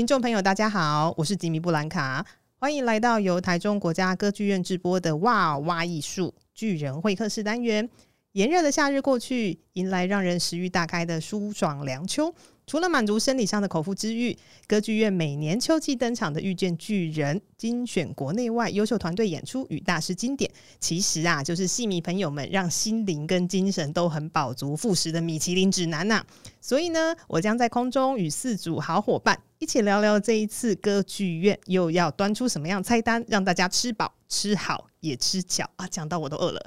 [0.00, 2.24] 听众朋友，大家好，我是吉米布兰卡，
[2.56, 7.86] 欢迎来到由台中国家歌剧院直播的《哇哇艺术巨人会客室》单元。
[8.32, 12.34] 炎热的夏日过去，迎来让人食欲大开的舒爽凉秋。
[12.70, 26.26] 除了满足生理上的口腹之欲，歌剧院每年秋季登场的《遇见巨人》，精选国内外优秀团队演出与大师经典，其实啊，就是戏迷朋友们让心灵跟精神都很饱足、富实的米其林指南呐、啊。
[26.60, 34.86] 所以呢，我将在空中与四组好伙伴一起聊聊这一次歌剧院又要端出什么样菜单，让大家吃饱吃好。
[35.00, 35.88] 也吃巧啊！
[35.88, 36.60] 讲到我都饿了。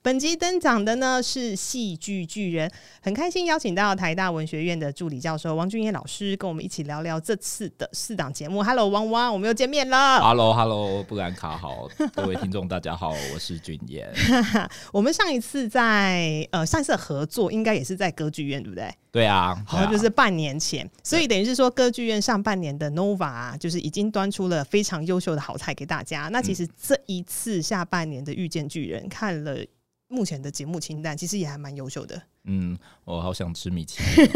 [0.00, 2.70] 本集登场的呢是戏剧巨人，
[3.02, 8.62] 很开心邀请到台大文学院的助理教授王俊彦老师，跟我们一起聊聊这次的四档节目。
[8.62, 10.20] Hello，汪汪，我们又见面了。
[10.20, 14.08] Hello，Hello，布兰卡好，各位听众大家好，我是俊彦。
[14.92, 18.88] 我们上一次在呃上一次合作应该也是在歌剧院，对不对？
[19.10, 26.28] 对啊，好像就是半年前，所以等于是说歌剧院上半年的 Nova 啊，就是已经端出了非常优秀的好菜给大家。
[26.28, 29.58] 那其实这一次下半年的遇见巨人，看了
[30.08, 32.20] 目前的节目清单，其实也还蛮优秀的。
[32.44, 32.76] 嗯，
[33.08, 34.30] 我好想吃米其林，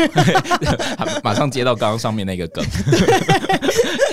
[1.22, 2.64] 马上接到刚刚上面那个梗。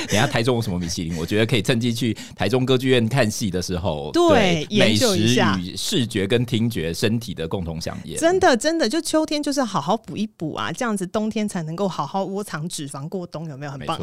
[0.08, 1.16] 等下台中有什么米其林？
[1.18, 8.20] 我觉得可以趁机去台中歌剧院看戏的时候，对，对美食与视觉跟听觉身体的共同饗宴。
[8.20, 13.98] 真的，真的，就秋天就是好好补一补啊，这样子冬天才能够好好窝藏脂肪过冬，有没有很棒？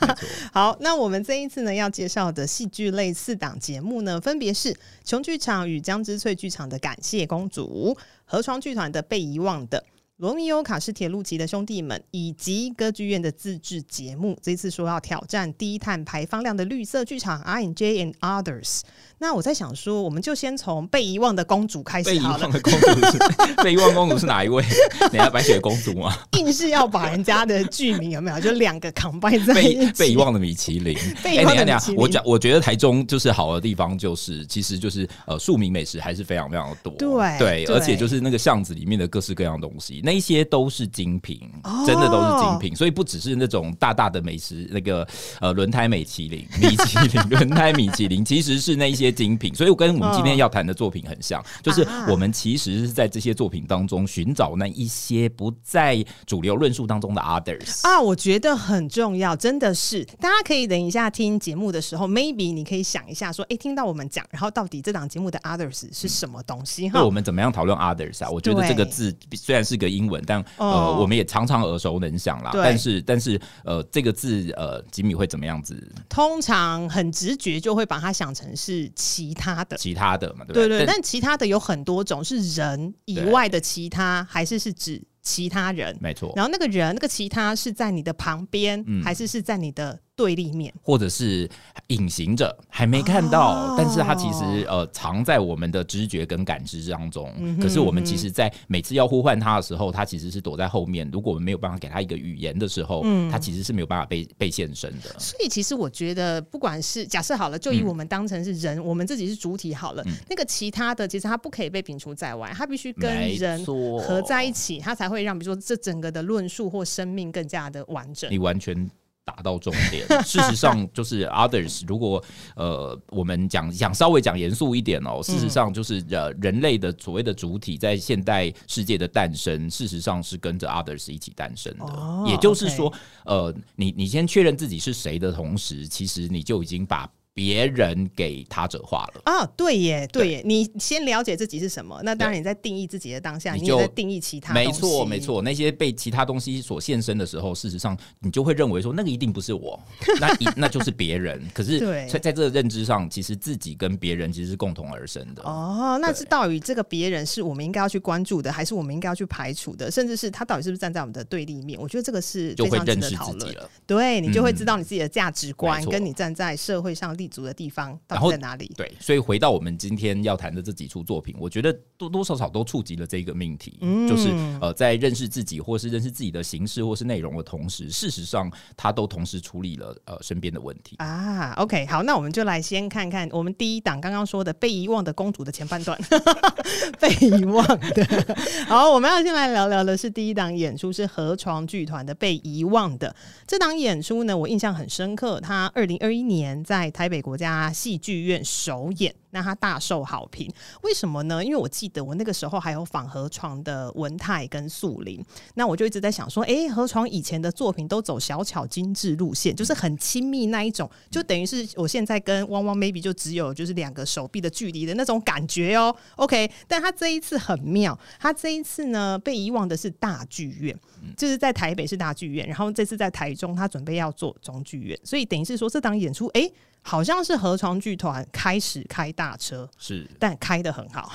[0.52, 7.96] 好，那我们这一次呢要介绍的戏剧类四档节目呢，分别是琼剧场与江之翠剧场的《感谢公主》。
[8.24, 9.84] 河床剧团的被遗忘的
[10.18, 18.82] 罗密欧卡是铁路级的兄弟们，以及歌剧院的自制节目，这次说要挑战低碳排放量的绿色剧场 I&J and Others。
[19.22, 22.10] 那我在想说，我们就先从被遗忘的公主开始。
[22.10, 23.18] 被遗忘的公主是
[23.62, 24.64] 被遗忘公主是哪一位？
[25.12, 26.12] 你要白雪公主吗？
[26.32, 28.40] 硬是要把人家的剧名有没有？
[28.40, 29.92] 就两个 combine 在一起。
[29.92, 30.98] 被遗忘的米其林。
[31.22, 32.00] 被遗忘的米其林。
[32.00, 36.92] 我讲，我觉得台中就是好的地方，就是其实就是呃，庶民美食还是非常非常的多。
[36.98, 41.38] 对对，而且就是那个巷子里面的各式各样的东西，那一些都是精品，
[41.86, 42.74] 真的都是精品。
[42.74, 45.06] 所以不只是那种大大的美食，那个
[45.40, 49.54] 呃轮胎米其林、米其林轮胎米其林，其实是那一些精品。
[49.54, 66.88] 所以我跟我们今天要谈的作品很像，哦、就是我们其实是在这些作品当中寻找那一些不在主流论述当中的 others 啊，我觉得很重要，真的是大家可以等一下听节目的时候，maybe 你可以想一下说，哎、欸，听到我们讲，然后到底这档节目的 others 是什么东西？
[66.88, 68.30] 哈、嗯，我们怎么样讨论 others 啊？
[68.30, 72.50] 我觉得这个字虽然是个英文，但、哦、呃，我们也常常耳熟能详啦。
[72.54, 75.76] 但是，但是呃，这个字呃，吉米会怎么样子？
[76.08, 79.64] 通常很直觉就会把它想成是其他。
[79.64, 80.68] 的，其他的嘛，对不对？
[80.68, 85.96] 对对，但其他的有很多种，是人以外的其他，还是是指其他人？
[86.00, 86.32] 没错。
[86.36, 89.98] 然后那个人，那个其他是在你的旁边，嗯，还是是在你的？
[90.14, 91.48] 对立面，或者是
[91.88, 97.32] 隐形着，还没看到，哦、但是它其实呃藏在我们的知觉跟感知当中。
[97.38, 101.08] 嗯、可是我们其实，在每次要呼唤它的时候，它其实是躲在后面。
[101.10, 105.18] 如果我们没有办法给它一个语言的时候，嗯、它其实是没有办法被被现身的。
[105.18, 118.30] 所以，其实我觉得，不管是假设好了，就以我们当成是人，嗯、我们自己是主体好了，嗯、那个其他的，其实它不可以被摒除在外，它必须跟人合在一起，它才会让，比如说这整个的论述或生命更加的完整。
[118.30, 118.90] 你完全。
[119.24, 120.06] 打到重点。
[120.24, 121.82] 事实上， 就是 others。
[121.86, 122.22] 如果
[122.56, 131.84] 呃，我们讲想稍微讲严肃一点哦，事实上就是呃，人类的所谓的主体在现代世界的诞生，事实上是跟着 others 一起诞生的。
[131.84, 132.92] 哦、也就是说
[133.24, 137.08] 呃，你你先确认自己是谁的同时，其实你就已经把。
[137.34, 144.52] 别人给他者化了啊，对耶，对耶，对你先了解自己是什么，那当然你在定义自己的当下，你，在定义其他。
[144.52, 149.80] 没错，没错，那些被其他东西所现身的时候，事实上你就会认为说那个一定不是我，
[150.20, 151.42] 那一那就是别人。
[151.54, 155.42] 可是，在在这个认知上，其实自己跟别人其实是共同而生的。
[155.42, 159.90] 哦，那是到底这个别人是我们应该要去关注的，还是我们应该要去排除的？
[159.90, 161.80] 甚至是他到底是不是站在我们的对立面？
[161.80, 163.70] 我觉得这个是就会认识自己了。
[163.86, 167.96] 对，你就会知道你自己的价值观，嗯、跟你站在社会上立足的地方。
[168.08, 168.70] 到底在哪里？
[168.76, 174.28] 对，所以回到我们今天要谈的这几处作品，我觉得多多少少都触及了这个命题，嗯、就是
[174.60, 181.52] 呃，在认识自己或是认识自己的形式或是内容的同时，事实上他都同时处理了呃身边的问题啊。
[181.52, 185.98] OK，好，那我们就来先看看我们第一档刚刚说的被遗忘的公主的前半段，
[186.98, 188.36] 被遗忘的。
[188.66, 193.14] 好，我们要先来聊聊的是第一档演出是河床剧团的被遗忘的
[193.46, 199.21] 这档演出呢，我印象很深刻，他二零二一年在台北国家戏剧院首演。
[199.32, 200.48] 那他大受好评。
[200.82, 201.44] 为什么呢？
[201.44, 205.22] 因为我记得我那个时候还有仿河床的文泰跟素林，
[205.54, 215.94] 那我就一直在想说，哎，河床以前的作品都走小巧精致路线，就是很亲密那一种，就等于是我现在跟汪汪 maybe 就只有就是两个手臂的距离的那种感觉哦。
[216.16, 220.78] OK，但他这一次很妙，他这一次呢被遗忘的是大剧院，
[221.16, 226.50] 就是在台北是大剧院，然后这次在台中他准备要做中剧院，所以等于是说这档演出，哎。
[226.84, 231.12] 好像是河床剧团开始开大车，是，但开的很好，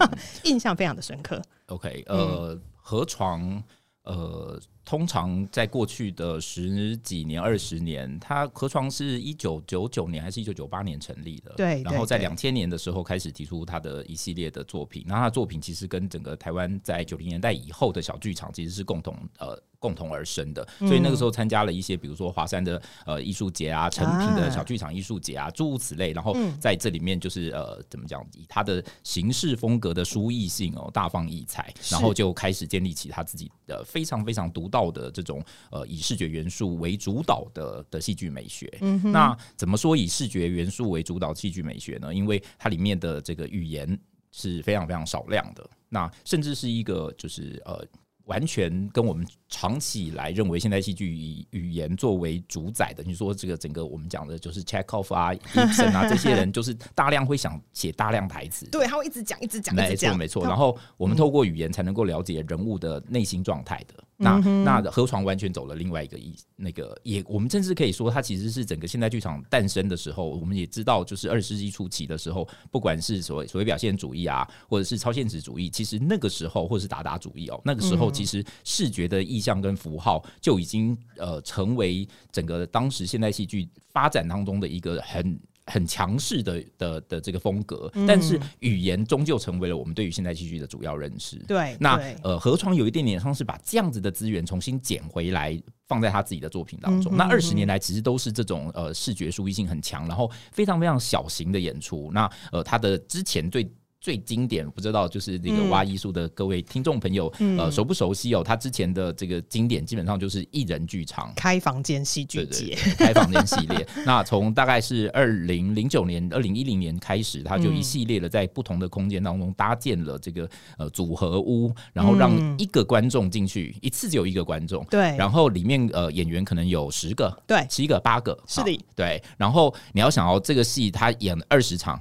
[0.00, 0.10] 嗯、
[0.44, 1.40] 印象非常的深刻。
[1.66, 3.62] OK，呃，河床，
[4.02, 4.60] 呃。
[4.86, 11.52] 通常在过去的十几年、二十年，它河床是一九九九年还是一九九八年成立的？
[11.56, 11.82] 对。
[11.82, 15.02] 然后在两千年的时候开始提出他的一系列的作品。
[15.08, 20.66] 那他的作品其实跟整个台湾在九零年代以后的小剧场其实是共同呃共同而生的。
[20.80, 26.12] 所以那个时候参加了一些，比如说华山的呃艺术节啊、成品的小剧场艺术节啊，诸如此类。
[26.12, 35.40] 然后在这里面就是呃怎么讲，以他的形式风格的书艺性哦，大放异彩，然后就开始建立起他自己的非常非常独到的这种
[35.70, 38.66] 呃以视觉元素为主导的的戏剧美学。
[38.80, 42.12] 嗯，那怎么说以视觉元素为主导戏剧美学呢？
[42.12, 43.98] 因为它里面的这个语言
[44.32, 47.86] 是非常非常少量的，那甚至是一个就是呃。
[48.26, 60.44] 完全跟我们长期以来认为现代戏剧以语言作为主宰的，你说这个整个我们讲的就是 Chekhov 啊、 Ibsen 啊这些人，就是大量会想写大量台词，对，他会一直讲、一直讲、没错没错。
[60.44, 63.94] 然后我们透过语言才能够了解人物的内心状态的。
[64.16, 85.38] 那那河床完全走了另外一个意，那个也我们甚至可以说，它其实是整个现代剧场诞生的时候，我们也知道，就是二十世纪初期的时候，不管是所谓所谓表现主义啊，或者是超现实主义，其实那个时候或者是达达主义哦，那个时候其实视觉的意象跟符号就已经呃成为整个当时现代戏剧发展当中的一个很。
[85.66, 91.36] 很强势的的的这个风格，但是语言终究成为了我们对于现代戏剧的主要认识。
[91.48, 97.16] 对，那呃，河床有一点点像是把这样子的资源重新捡回来，放在他自己的作品当中。
[97.16, 102.10] 那二十年来，其实都是这种呃视觉书艺性很强，然后非常非常小型的演出。
[102.12, 103.70] 那呃，他的之前最。
[104.06, 108.40] 最经典，不知道就是那个挖艺术的各位听众朋友，嗯、呃，熟不熟悉哦？
[108.40, 113.84] 他之前的这个经典基本上就是一人剧场，开房间戏剧节，开房间系列。
[114.06, 120.48] 那从大概是二零零九年、二零一零年开始，他就一系列的在不同的空间当中搭建了这个
[120.78, 122.30] 呃组合屋，然后让
[122.60, 125.16] 一个观众进去，一次只有一个观众，对。
[125.16, 129.20] 然后里面呃演员可能有十个，对，七个、八个，是的，对。
[129.36, 132.00] 然后你要想要这个戏，他演二十场。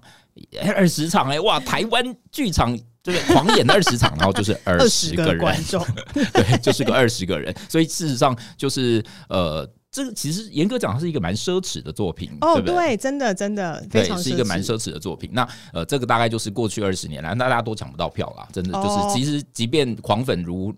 [0.75, 1.59] 二十场哎、欸，哇！
[1.59, 9.69] 台湾剧场就是狂演二十场，然后就是 二十个人观众， 对，就是个二十个人，所以事实上就是呃。
[9.95, 15.29] 这个其实严格讲，它是一个蛮奢侈的作品哦，对真的真的非常对，是一个蛮奢侈的作品。
[15.31, 20.69] 那呃，这个大概就是过去二十年来，那大家都抢不到票啦，真的就是，哦、其实即便狂粉如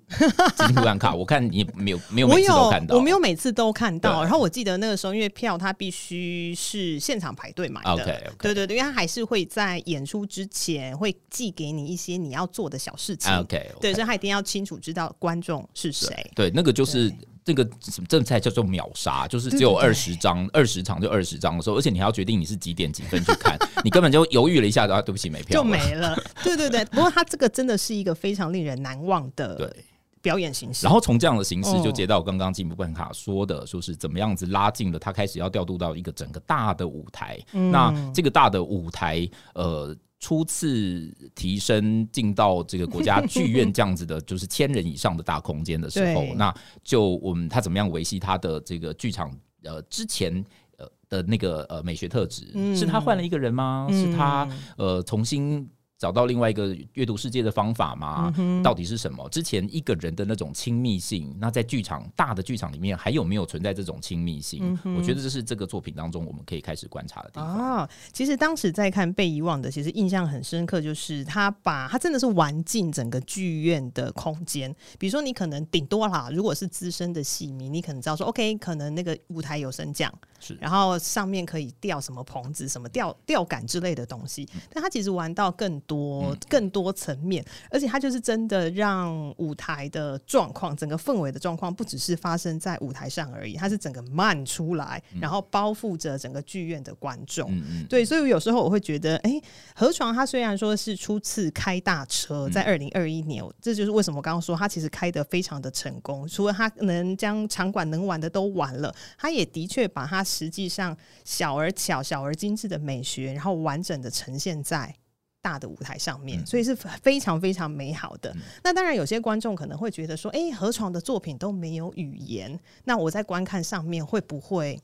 [0.55, 4.21] 吉米布兰卡，我看你没有没有每次都看到，我，我没有每次都看到。
[4.21, 17.11] 然后我记得那个时候，因为票它必须是现场排队买的，okay, okay 对对对，因为它还是会在演出之前会寄给你一些你要做的小事情，OK，, okay 对，所以他一定要清楚知道观众是谁，对，对，那个就是。
[17.47, 26.13] 这个什么这才叫做秒杀，就是只有二十张，二十场就二十张的时候，而且你还要决定你是几点几分去看， 你根本就犹豫了一下，啊，对不起，没票就没了。
[26.43, 29.73] 对对对，不过他这个真的是一个非常令人难忘的
[30.21, 30.85] 表演形式。
[30.85, 37.39] 然后从这样的形式就接到刚刚进步办卡说的，说是怎么样子拉近了他开始要调度到一个整个大的舞台。
[37.53, 39.95] 嗯、那这个大的舞台，呃。
[40.19, 49.31] 初次提升进到这个国家剧院这样子的，就是千人以上的大空间的时候，那就我们他怎么样维系他的这个剧场
[49.63, 50.43] 呃之前
[50.77, 52.49] 呃的那个呃美学特质？
[52.53, 53.87] 嗯、是他换了一个人吗？
[53.89, 54.47] 嗯、是他
[54.77, 55.69] 呃重新？
[55.97, 58.31] 找到另外一个阅读世界的方法吗？
[58.37, 59.27] 嗯、到底是什么？
[59.29, 64.77] 之前一个人的那种亲密性，那在剧场大的剧场里面还有没有存在这种亲密性？
[64.83, 67.81] 嗯、我觉得这是这个作品当中我们可以开始观察的地方。
[67.81, 74.73] 哦，其实当时在看《被遗忘的》，其实印象很深刻，就是他把他真的是玩尽整个剧院的空间。
[74.99, 84.47] 比如说，你可能顶多啦，如果是资深的戏迷，你可能知道说，OK，可能那个舞台有升降，是，然后上面可以吊什么棚子、什么吊吊杆之类的东西。
[84.73, 97.51] 但他其实玩到更多更多层面，而且他就是真的让舞台的状况，整个氛围的状况，不只是发生在舞台上而已，它是整个漫出来，然后包覆着整个剧院的观众。
[97.89, 99.41] 对，所以有时候我会觉得，哎，
[99.75, 106.27] 河床他虽然说是初次开大车，在二零二一年，这就是为什么我刚刚说他其实开得非常的成功。
[106.27, 114.93] 除了他能将场馆能玩的都玩了，他也的确把他实际上小而巧、小而精致的美学，然后完整的呈现在
[115.41, 118.35] 大的舞台上面，所以是非常非常美好的。
[118.63, 124.77] 那当然，有些观众可能会觉得说：“哎，河床的作品都没有语言，那我在观看上面会不会？”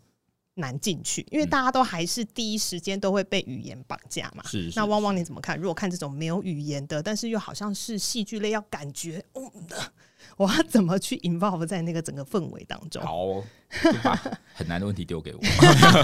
[0.56, 4.44] 难进去，因为大家都还是第一时间都会被语言绑架嘛。
[4.46, 4.80] 是，是。
[4.80, 5.58] 那汪汪你怎么看？
[5.58, 9.52] 如果看这种没有语言的，但是又好像是戏剧类，要感觉，嗯，
[10.44, 13.02] 我要怎么去 involve 在那个整个氛围当中？
[13.02, 13.44] 好，
[14.04, 14.16] 把
[14.54, 15.40] 很难的问题丢给我。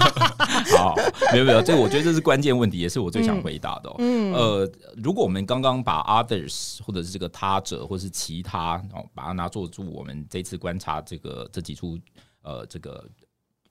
[0.76, 0.94] 好，
[1.32, 3.96] 没有没有，这我觉得这是关键问题，也是我最想 回答的喔。
[3.98, 11.98] 嗯，呃，如果我们刚刚把 others 或者是这个他者或是其他哦，把它拿做住我们这次观察这个这几出
[12.42, 13.04] 呃这个。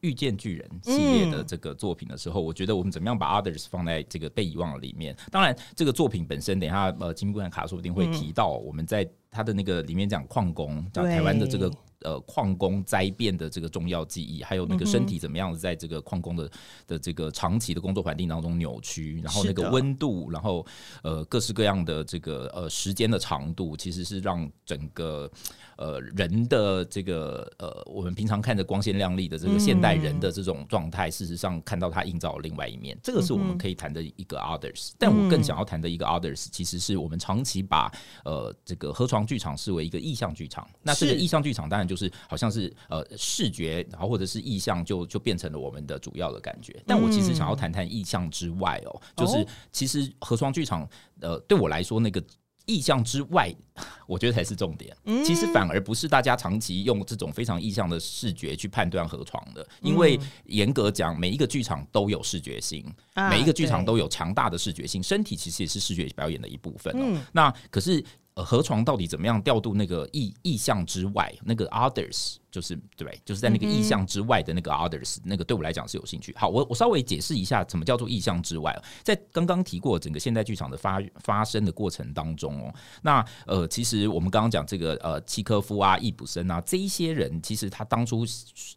[0.02, 5.16] 遇见巨人系列的这个作品的时候，嗯、我觉得我们怎么样把 Others 放在这个被遗忘的里面？
[5.32, 11.72] 当然，这个作品本身，等一下呃，吉米布兰卡说不定会提到，我们在他的那个里面讲矿工，讲台湾的这个。
[12.02, 16.50] 呃，矿工灾变的这个重要记忆，还有那个身体怎么样子在这个矿工的
[16.88, 20.66] 的这个长期的工作环境当中扭曲，然后那个温度，然后
[21.04, 25.30] 呃各式各样的这个呃时间的长度，其实是让整个
[25.76, 34.92] 呃人的这个呃我们平常看着光鲜亮丽的这个现代人的这种状态，事实上看到它映照另外一面，这个是我们可以谈的一个 others。
[34.98, 37.92] 但我更想要谈的一个 others，其实是我们长期把
[38.24, 40.66] 呃这个河床剧场视为一个意象剧场。
[40.82, 41.89] 那这个意象剧场当然。
[41.90, 46.82] 就是好像是呃视觉，然后或者是意象，就就变成了我们的主要的感觉。
[46.86, 50.88] 但我其实想要谈谈意象之外哦，就是其实河床剧场
[51.22, 52.24] 呃对我来说那个。
[52.66, 53.52] 意象之外，
[54.06, 54.96] 我觉得才是重点。
[55.26, 62.86] 其实反而不是大家长期用这种非常意象的视觉去判断河床的，因为严格讲，每一个剧场都有视觉性，
[63.32, 65.02] 每一个剧场都有强大的视觉性。
[65.02, 67.20] 身体其实也是视觉表演的一部分哦。
[67.32, 68.06] 那可是
[68.44, 72.36] 河床到底怎么样调度那个意意向之外，那个 others？
[72.52, 76.34] 就是对，就是在那个意向之外的那个 others，那个对我来讲是有兴趣。
[76.36, 78.76] 好，我我稍微解释一下什么叫做意向之外。
[79.04, 88.26] 在刚刚提过整个现代剧场的发发生的过程当中哦，那呃，其实我们刚刚讲这个呃契科夫啊、易卜生啊这一些人，其实他当初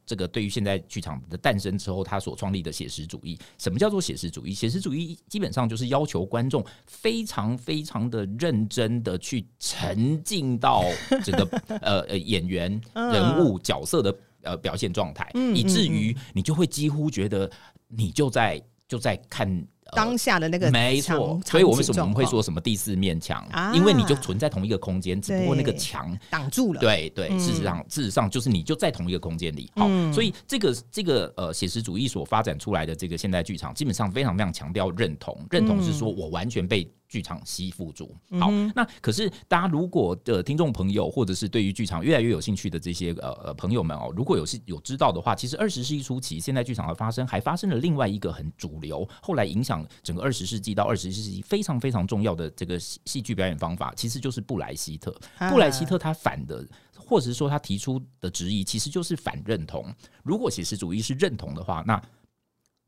[0.05, 4.53] 这个对于现代剧场的诞生之后，他所创立的写实主义，什么叫做写实主义？
[4.53, 10.85] 写实主义基本上就是要求观众非常非常的认真的去沉浸到
[11.25, 11.45] 这个
[11.81, 13.62] 呃呃演员人物。
[13.63, 17.51] 角色的呃表现状态，以至于你就会几乎觉得
[17.89, 19.67] 你就在就在看。
[19.95, 23.47] 当下的那个没错，所以我为什么我们会说什么第四面墙？
[23.51, 26.81] 啊、因为你就存在同一个空间，只不过那个墙挡住了。
[26.81, 29.71] 对对，嗯、事实上事实上就是你就在同一个空间里。
[29.77, 38.17] 好，嗯、所以这个这个呃写实主义所发展出来的这个现代剧场，基本上非常非常强调认同，认同是说我完全被剧场吸附住。
[38.41, 49.87] 好，嗯、那可是大家如果的听众朋友，或者是对于剧场越来越有兴趣的这些呃呃朋友们哦，如果有是有知道的话，其实二十世纪初期现代剧场的发生，还发生了另外一个很主流，后来影响。
[50.03, 55.15] 整个二十世纪到二十世纪非常非常重要的这个戏戏剧表演方法，其实就是布莱希特。
[55.51, 56.67] 布莱希特他反的，
[56.97, 59.93] 或者是说他提出的质疑，其实就是反认同。
[60.23, 62.01] 如果写实主义是认同的话，那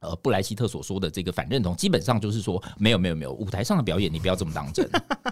[0.04, 4.88] 呃，布莱希特所说的这个反认同，基本上就是说，没有没有没有，舞台上的表演你不要这么当真。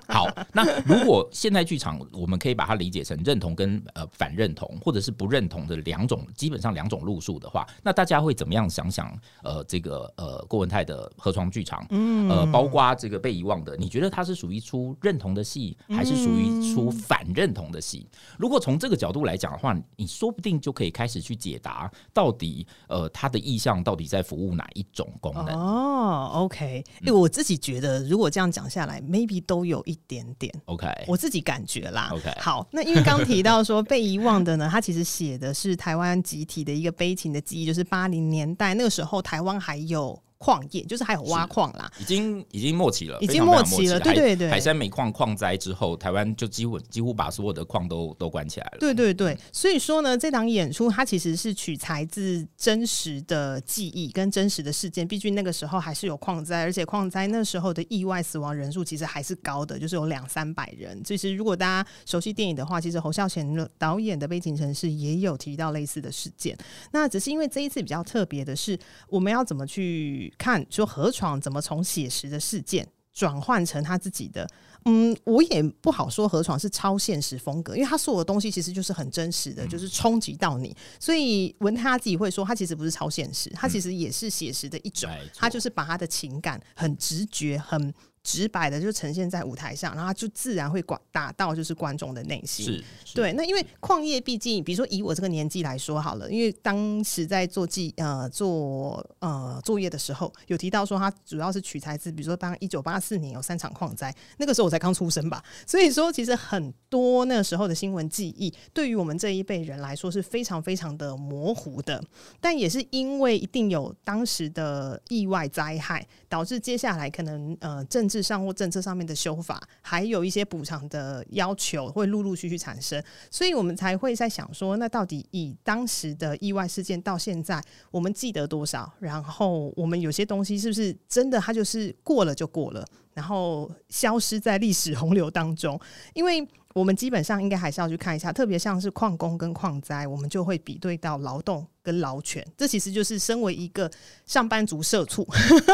[0.08, 9.12] 好，那如果现代剧场，我们可以把它理解成认同跟呃反认同，或者是不认同的两种，基本上两种路数的话，那大家会怎么样想想？
[9.42, 18.06] 呃，这个呃郭文泰的河床剧场，嗯，呃，包括这个被遗忘的，你觉得它是属于出认同的戏，还是属于出反认同的戏？
[18.38, 24.61] 如果从这个角度来讲的话，你说不定就可以开始去解答，到底呃他的意向到底在服务哪？
[24.62, 25.48] 哪一种功能？
[25.48, 32.10] 哦，OK，哎、欸，我自己觉得，如果这样讲下来，maybe 都有一点点 OK，我自己感觉啦。
[32.12, 40.16] OK，好，那因为刚提到说被遗忘的呢，他其实写的是台湾集体的一个悲情的记忆，就是八零年代那个时候，台湾还有。
[40.42, 44.00] 矿业就是还有挖矿啦，已经已经末期了，已经末期了。
[44.00, 48.78] 对对对，海山煤矿矿灾之后，台湾就几乎几乎把所有的矿都都关起来了。
[48.80, 55.06] 对对对，所以说呢，这档演出它其实是取材自真实的记忆跟真实的事件。
[55.06, 61.00] 毕竟那个时候还是有矿灾，而且矿灾那时候的意外死亡人数其实还是高的，就是有两三百人。
[61.04, 63.46] 其实如果大家熟悉电影的话，其实侯孝贤
[63.78, 66.58] 导演的《悲情城市》也有提到类似的事件。
[66.90, 68.76] 那只是因为这一次比较特别的是，
[69.08, 70.31] 我们要怎么去。
[70.38, 74.48] 看，说河床怎么从写实的事件转换成他自己的，
[74.86, 80.74] 嗯，我也不好说河床是超现实风格，因为他所有的东西其实就是很真实的，就是冲击到你。
[80.98, 92.64] 所以文他自己会说，他其实不是超现实，他其实也是写实的一种，他就是把他的情感很直觉、很直白的就呈现在舞台上，然后就自然会管打到就是观众的内心。
[92.64, 93.32] 是，是对。
[93.32, 112.02] 那因为矿业毕竟，比如说以我这个年纪来说好了，因为当时在做记呃做呃作业的时候，有提到说它主要是取材自，比如说当一九八四年有三场矿灾，那个时候我才刚出生吧，所以说其实很多那个时候的新闻记忆，对于我们这一辈人来说是非常非常的模糊的。
[112.40, 128.90] 但也是因为一定有当时的意外灾害，导致接下来可能呃政治上或政策上面的修法，还有一些补偿的要求会陆陆续续产生，所以我们才会在想说，那到底以当时的意外事件到现在，我们记得多少？
[128.98, 135.78] 然后我们有些东西是不是真的，它就是过了就过了，然后消失在历史洪流当中？
[136.14, 136.40] 因为
[136.74, 143.90] 我们基本上应该还是要去看一下，特别像是矿工跟矿灾，我们就会比对到劳动跟劳权，这其实就是身为一个
[144.26, 145.26] 上班族社畜，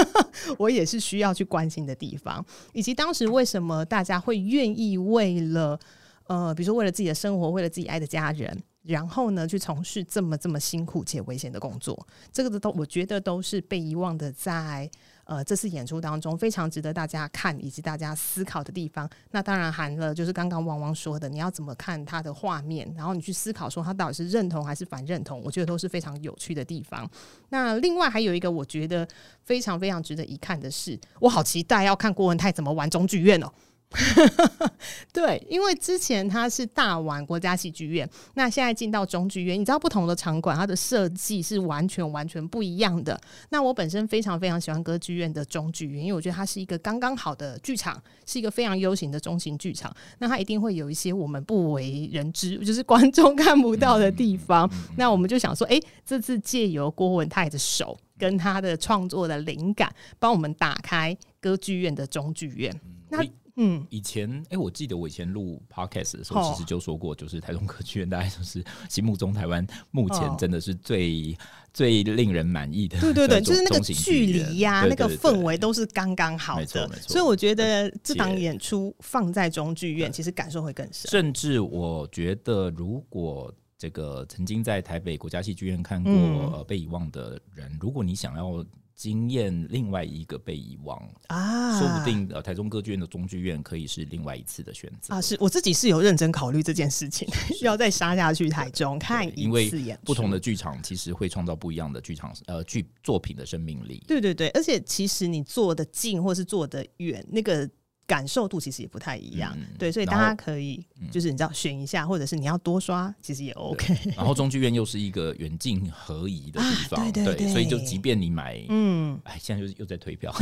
[0.59, 5.79] 我也是需要去关心的地方，以及当时为什么大家会愿意为了
[6.27, 14.91] 呃，比如说为了自己的生活，为了自己爱的家人，然后呢去从事这么这么辛苦且危险的工作，这个都我觉得都是被遗忘的在。
[15.29, 27.07] 呃，这次演出当中非常值得大家看以及大家思考的地方，那当然含了就是刚刚汪汪说的，你要怎么看他的画面，然后你去思考说他到底是认同还是反认同，我觉得都是非常有趣的地方。
[27.51, 29.07] 那另外还有一个我觉得
[29.45, 33.53] 非常非常值得一看的是，我好期待要看郭文泰怎么玩中剧院哦。
[35.13, 43.19] 对，因为之前他是大玩国家戏剧院，那现在进到中剧院，你知道不同的场馆，它的设计是完全完全不一样的。
[43.49, 49.91] 那我本身非常非常喜欢歌剧院的中剧院，因为我觉得它是一个刚刚好的剧场，是一个非常优型的中型剧场。
[50.19, 54.71] 那它一定会有一些我们不为人知，就是观众看不到的地方。
[54.99, 62.79] 那我们就想说，哎，这次借由郭文泰的手跟他的创作的灵感，帮我们打开歌剧院的中剧院。
[63.09, 63.25] 那
[63.61, 71.43] 嗯，以前哎、欸，我记得我以前录 podcast 的时候，其实就说过，就是台中歌剧院大概就是心目中台湾目前真的是最、哦、
[71.75, 73.01] 最令人满意的。
[73.01, 76.61] 对对对， 就是那个距离呀，那个氛围都是刚刚好的。
[76.61, 77.09] 没错没错。
[77.09, 81.11] 所以我觉得这档演出放在中剧院，其实感受会更深。
[81.11, 88.65] 甚至我觉得，如果这个曾经在台北国家戏剧院看过、被遗忘的人》，如果你想要。
[88.99, 95.21] 经验另外一个被遗忘啊，说不定呃，台中歌剧院的中剧院可以是另外一次的选择啊。
[95.21, 97.29] 是我自己是有认真考虑这件事情，
[97.63, 99.81] 要再杀下去台中看一次演出。
[99.81, 104.03] 因为不同的剧场其实会创造不一样的剧场呃剧作品的生命力。
[104.09, 107.71] 对对对，而且其实你坐的近或是坐的远，那个。
[108.09, 113.95] 感受度其实也不太一样，嗯、对，所以大家可以就是你知道选一下，嗯、或者是你要多刷，其实也 OK。
[114.17, 120.35] 然后中剧院又是一个远近合宜的地方，啊、对，对，对，对，所以就即便你买，嗯，哎，现在又又在退票，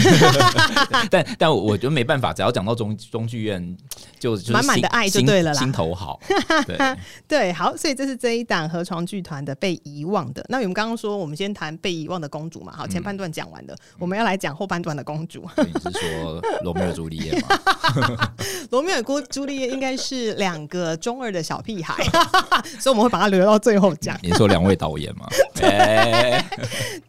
[1.10, 3.76] 但但我觉得没办法，只要讲到中中剧院，
[4.20, 6.20] 就满满的爱就对了啦，心头好，
[6.68, 6.78] 对
[7.26, 10.46] 对，好，所以这是这一档河床剧团的被遗忘的。
[10.48, 15.44] 那我们刚刚说，我们先谈被遗忘的公主嘛，好，前半段讲完了，嗯、我们要来讲后半段的公主。
[15.56, 17.55] 你是说罗密欧朱丽叶吗？
[18.70, 21.94] 罗密欧与朱丽叶应该是两个中二的小屁孩，
[22.80, 24.18] 所以我们会把它留到最后讲。
[24.22, 25.26] 你说两位导演吗？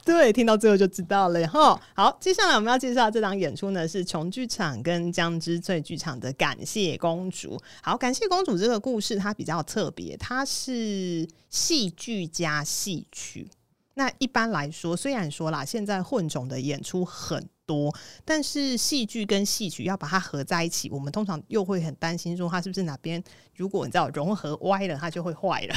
[0.06, 1.40] 对，听到最后就知道了。
[1.40, 7.58] 然后，好，接下来我们要介绍这档演出呢，是琼剧场跟江之翠剧场的《感谢公主》。
[7.82, 13.50] 好，《感谢公主》这个故事它比较特别，它是戏剧加戏曲。
[13.98, 17.92] 那一般来说，虽然说啦，现在混种的演出很多，
[18.24, 23.22] 但是戏剧跟戏曲要把它合在一起，我们通常又会很担心说，它是不是哪边
[23.56, 25.76] 如果你知道融合歪了，它就会坏了。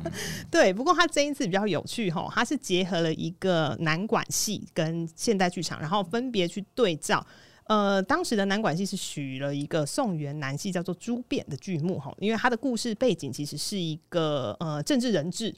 [0.52, 7.26] 对，不过它这一次比较有趣哈，它是结合了一个南管戏跟现代剧场，然后分别去对照。
[7.64, 15.54] 呃，当时的南管戏是许了一个宋元南戏叫做《朱变》的剧目哈，因为它的故事背景其实是一个呃政治人质。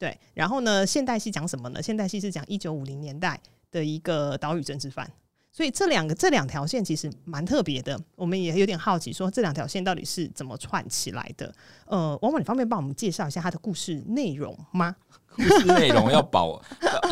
[0.00, 1.82] 对，然后呢，现代戏讲什么呢？
[1.82, 3.38] 现代戏是讲一九五零年代
[3.70, 5.06] 的一个岛屿政治犯，
[5.52, 8.00] 所以这两个这两条线其实蛮特别的。
[8.16, 11.54] 我们也有点好奇，说这两条线到底是怎么串起来的？
[11.84, 14.96] 呃，汪汪，你方便帮我们介绍一下它的故事内容吗？
[15.36, 16.58] 故事内容要保，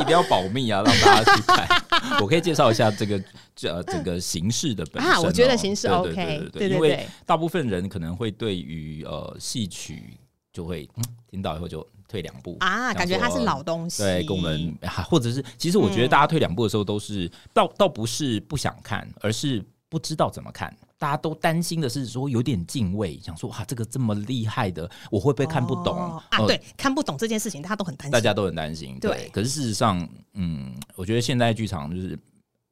[0.01, 1.68] 一定要保密啊，让大家去看。
[2.22, 3.22] 我可以介绍一下这个
[3.55, 10.18] 这整个形式的本身、喔、啊，我觉得形式 OK，对对对，对，对，对，因为大部分人可能会对于呃戏曲
[10.55, 11.87] 就会、嗯、听到以后就。
[12.09, 14.03] 退两步啊，感觉它是老东西。
[14.03, 14.75] 对，跟我们
[15.09, 20.75] 或者是，其实我觉得大家退两步的时候，都是、嗯、倒倒不是不想看，而是不知道怎么看。
[20.99, 26.47] 大家都担心的是说有点敬畏，想说哇，这个这么厉害的，我会不会看不懂、哦、啊？
[26.47, 28.11] 对，看不懂这件事情，大家都很担心。
[28.11, 28.99] 大家都很担心。
[28.99, 32.18] 对，对，可是事实上，嗯，我觉得现在剧场就是。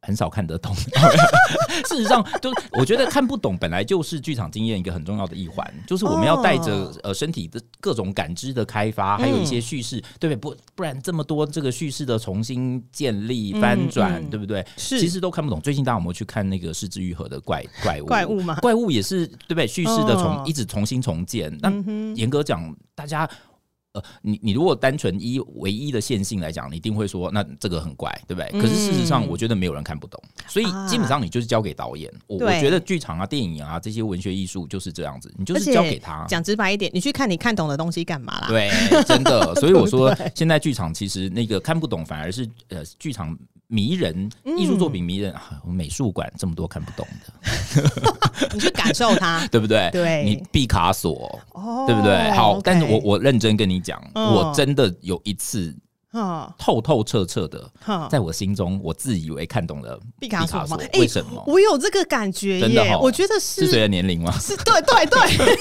[0.06, 0.72] 很少看得懂。
[1.88, 10.36] 事实上，就我觉得看不懂本来就是剧场经验一个很重要的一环，就是我们要带着呃身体的各种感知的开发，还有一些叙事，对不对？
[10.36, 14.64] 不不然这么多这个叙事的重新建立、翻转，对不对？
[14.76, 15.60] 是，其实都看不懂。
[15.60, 18.06] 最近大家有没有去看那个失之愈合的怪 怪物？
[18.06, 18.54] 怪物嘛？
[18.56, 19.66] 怪物也是对不对？
[19.66, 21.52] 叙事的重一直重新重建。
[21.60, 21.70] 那
[22.14, 23.28] 严格讲，大家。
[23.96, 28.50] 呃，你你如果单纯一唯一的线性来讲，你一定会说那这个很怪，对不对？
[28.52, 32.10] 嗯、可是事实上，我觉得没有人看不懂，所以基本上你就是交给导演。
[32.14, 36.26] 啊、我我觉得剧场啊、电影啊这些文学艺术就是这样子，你就是交给他。
[36.28, 38.48] 讲直白一点，你去看你看懂的东西干嘛啦？
[38.48, 38.70] 对，
[39.04, 39.54] 真的。
[39.54, 43.36] 所以我说， 现在剧场其实那个看不懂，反而是呃剧场。
[43.68, 45.34] 迷人，艺术作品迷人，
[45.66, 49.90] 嗯、美术馆这么多看不懂的， 你去感受它， 对不对？
[49.92, 52.30] 对，你毕卡索，哦、对不对？
[52.30, 55.74] 好但是我我认真跟你讲，哦、我真的有一次，
[56.56, 60.78] 透透彻彻的，哦、在我心中，我自以为看懂了毕卡索吗？
[60.94, 61.42] 为什么？
[61.46, 64.30] 我有这个感觉耶，真的、哦，我觉得是是随着年龄吗？
[64.38, 65.58] 是，对对对。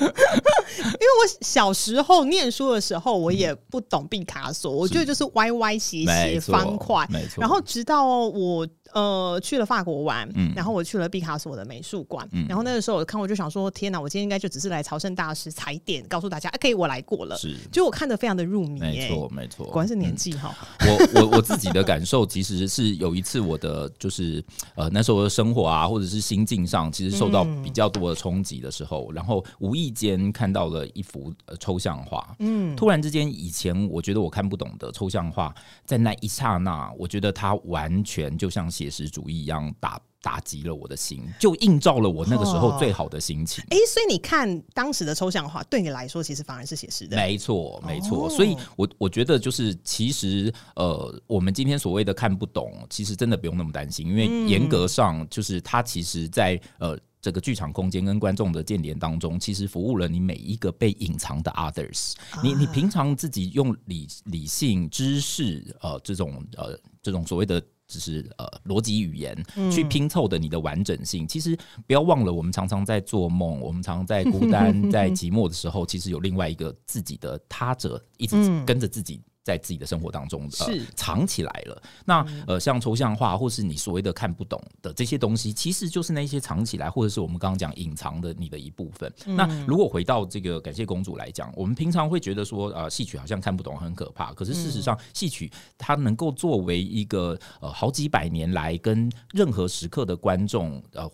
[0.80, 7.40] 因为我小时候念书的时候，我也不懂毕卡索，我觉得就是歪歪斜斜方块，没错。
[7.40, 8.66] 然后直到我。
[8.92, 20.88] 呃，去了法国玩，嗯、然后我去了毕卡索的美术馆，嗯、然后那个时候我看，我就想说，天哪，我今天应该就只是来朝圣大师踩点，告诉大家，哎、啊，可以，我来过了，是，就我看的非常的入迷，没错，没错，果然是年纪哈、嗯。
[20.88, 24.42] 我我我自己的感受，其实是有一次我的就是
[24.74, 38.68] 呃那时候的生活啊，或者是心境上，其实受到比较多的冲击的时候，嗯、然后无意间看到了一幅呃抽象画，嗯，突然之间，以前我觉得我看不懂的抽象画，在那一刹那，我觉得它完全就像。
[38.80, 43.62] 写实主义一样打打击了我的心，就映照了我那个时候最好的心情。
[43.68, 47.14] 哎、哦，所以你看当时的抽象画，对你来说其实反而是写实的。
[47.14, 48.26] 没错，没错。
[48.26, 62.14] 哦、所以我我觉得就是，其实呃，我们今天所谓的看不懂，其实真的不用那么担心，因为严格上就是它其实在呃这个剧场空间跟观众的间点当中，其实服务了你每一个被隐藏的 others。
[62.30, 67.62] 啊、你你平常自己用理理性知识呃这种呃这种所谓的。
[67.90, 69.36] 只是呃逻辑语言
[69.70, 79.20] 去拼凑的你的完整性，嗯、其实不要忘了，我们常常在做梦，我们常常在孤单、 在寂寞的时候，其实有另外一个自己的他者一直跟着自己。
[79.42, 81.82] 在自己的生活当中，呃，是藏起来了。
[82.04, 89.12] 那呃，像抽象画，或是你所谓的看不懂的这些东西，其实就是那些藏起来，或者是我们刚刚讲隐藏的你的一部分。
[89.26, 94.32] 嗯、那如果回到这个感谢公主来讲，我们平常会觉得说，呃，戏曲好像看不懂，很可怕。
[94.34, 101.10] 可是事实上，戏曲它能够作为一个呃好几百年来跟任何时刻的观众呃。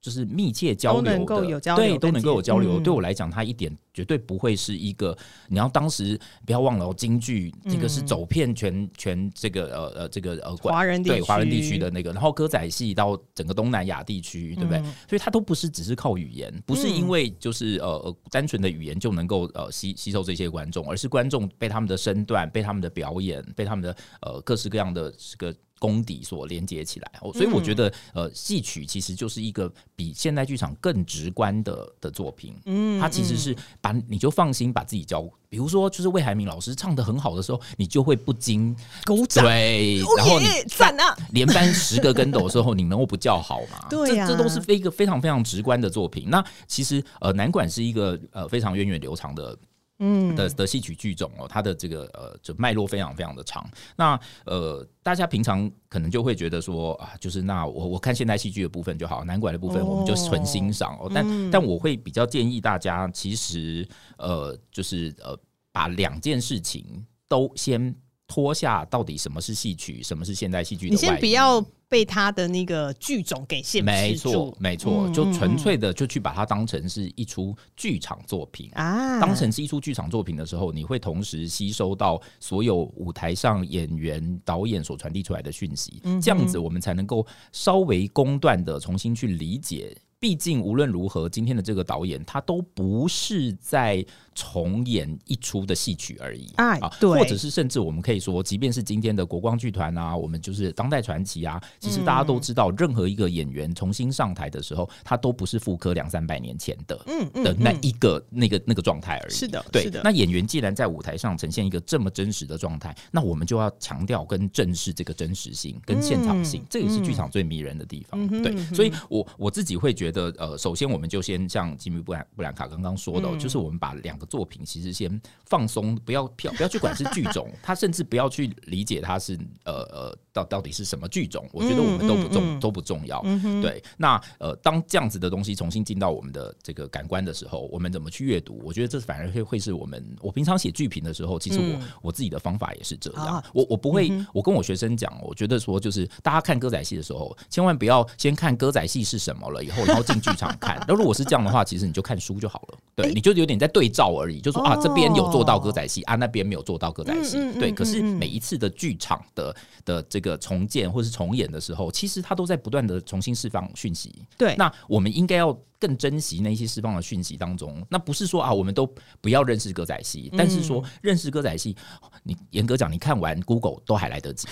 [0.00, 2.78] 就是密切交流的，对，都能够有交流。
[2.78, 5.16] 对我来讲，它一点绝对不会是一个。
[5.48, 14.80] 你要当时不要忘了哦，京剧这个是走遍全全这个呃呃这个呃华人对华人地区的那个，然后歌仔戏到整个东南亚地区，对不对？
[15.08, 25.52] 所以它都不是只是靠语言，不是因为就是呃单纯的语言就能够呃吸吸收这些观众，而是观众被他们的身段、被他们的表演、被他们的呃各式各样的这个。
[25.78, 32.54] 功底所连接起来，所以我觉得，呃，戏曲其实就是一个比现代剧场更直观的的作品。
[32.66, 39.44] 嗯，它其实是把你就放心把自己交，比如说，就是魏海敏老师唱的很好的时候，你就会不禁鼓掌。
[39.44, 43.86] 对，然后你赞啊，连翻十个跟斗的时候，你能够不叫好吗？
[43.90, 46.28] 对呀，这这都是非一个非常非常直观的作品。
[46.28, 49.56] 那其实，呃，南管是一个呃非常源远流长的。
[50.00, 53.68] 嗯的的戏曲剧种哦，它的这个呃，就脉络非常非常的长。
[53.96, 61.10] 那呃，大家平常可能就会觉得说啊，就是那我我看现代戏剧的部分就好，南管的部分我们就纯欣赏哦。
[61.14, 63.86] 但、嗯、但我会比较建议大家，其实
[64.18, 65.36] 呃，就是呃，
[65.72, 67.94] 把两件事情都先
[68.26, 71.00] 脱下，到底什么是戏曲，什么是现代戏剧的外衣。
[71.00, 71.64] 你先不要。
[71.88, 79.18] 被他的那个剧种给限制住，没错，没错，就纯粹的就去把它当成是一出剧场作品啊。
[79.18, 89.96] 当成是一出剧场作品的时候，你会同时吸收到所有舞台上演员、导演所传递出来的讯息，这样子我们才能够稍微公断的重新去理解。
[90.20, 94.04] 毕竟无论如何，今天的这个导演他都不是在
[94.38, 109.34] 重演一出的戏曲而已，啊，对，或者是甚至我们可以说，即便是今天的国光剧团啊，我们就是当代传奇啊，其实大家都知道，任何一个演员重新上台的时候，他都不是复刻两三百年前的，嗯的那一个那个那个状态而已。
[109.34, 110.00] 是的，对的。
[110.04, 118.28] 那演员既然在舞台上呈现一个这么真实的状态，那我们就要强调跟正视这个真实性跟现场性，这也是剧场最迷人的地方。
[118.40, 120.28] 对，所以我我自己会觉得。
[120.38, 133.20] 呃，首先我们就先像吉米布兰布兰卡刚刚说的，嗯、就是我们把两个作品其实先放松，不要不要不要去管是剧种， 他甚至不要去理解它是呃呃到到底是什么剧种，我觉得我们都不重、嗯嗯、都不重要。
[133.24, 138.60] 嗯、对，那呃，当这样子的东西重新进到我们的这个感官的时候，我们怎么去阅读？
[138.62, 143.26] 我觉得这反而会会是我们我平常写剧评的时候，其实我、嗯、我自己的方法也是这样。
[143.26, 150.82] 啊、我我不会，嗯、我跟我学生讲，我觉得说就是大家看歌仔戏的时候，千万不要先看歌仔戏是什么了以后，然后进剧场看。
[150.86, 152.78] 那如果是这样的话，其实你就看书就好了。
[152.94, 157.38] 对，欸、你就有点在对照而已，就说啊，这边有做到歌仔戏啊，那边没有做到歌仔戏。
[157.58, 159.54] 对，可是每一次的剧场的
[159.84, 164.14] 的这个重建或是重演的时候，其实它都在不断的重新释放讯息。
[164.36, 165.58] 对，那我们应该要。
[165.80, 168.84] 更珍惜那些释放的讯息当中，那不是说啊，我们都
[169.20, 171.76] 不要认识歌仔戏，但是说认识歌仔戏，
[172.24, 174.48] 你严格讲，你看完 Google 都还来得及。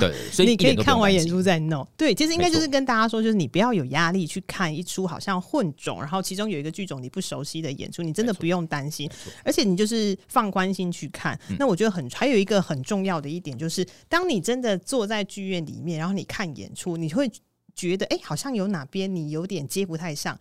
[0.00, 1.86] 对，所以 你可以看完演出再弄。
[1.96, 9.10] 对，其实应该就是跟大家说，就是你不要有压力去看一出好像混种，然后其中有一个剧种你不熟悉的演出，你真的不用担心。
[9.44, 11.38] 而且你就是放宽心去看。
[11.58, 17.28] 那我觉得很还有一个很重要的一点就是，当你真的坐在剧院里面，然后你看演出，你会。
[17.78, 20.36] 觉得哎、欸，好像有哪边你有点接不太上，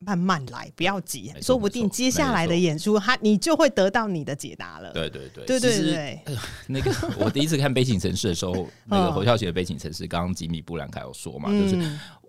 [0.00, 4.90] 慢慢来，不要急，说不定接下来的演出，他你就会得到你的解答了。
[4.92, 6.20] 对对对，对对对。
[6.66, 11.76] 那个我第一次看《悲情城市》的时候， 那个侯孝贤的《悲情城市》，刚刚吉米布兰卡有说嘛，就是。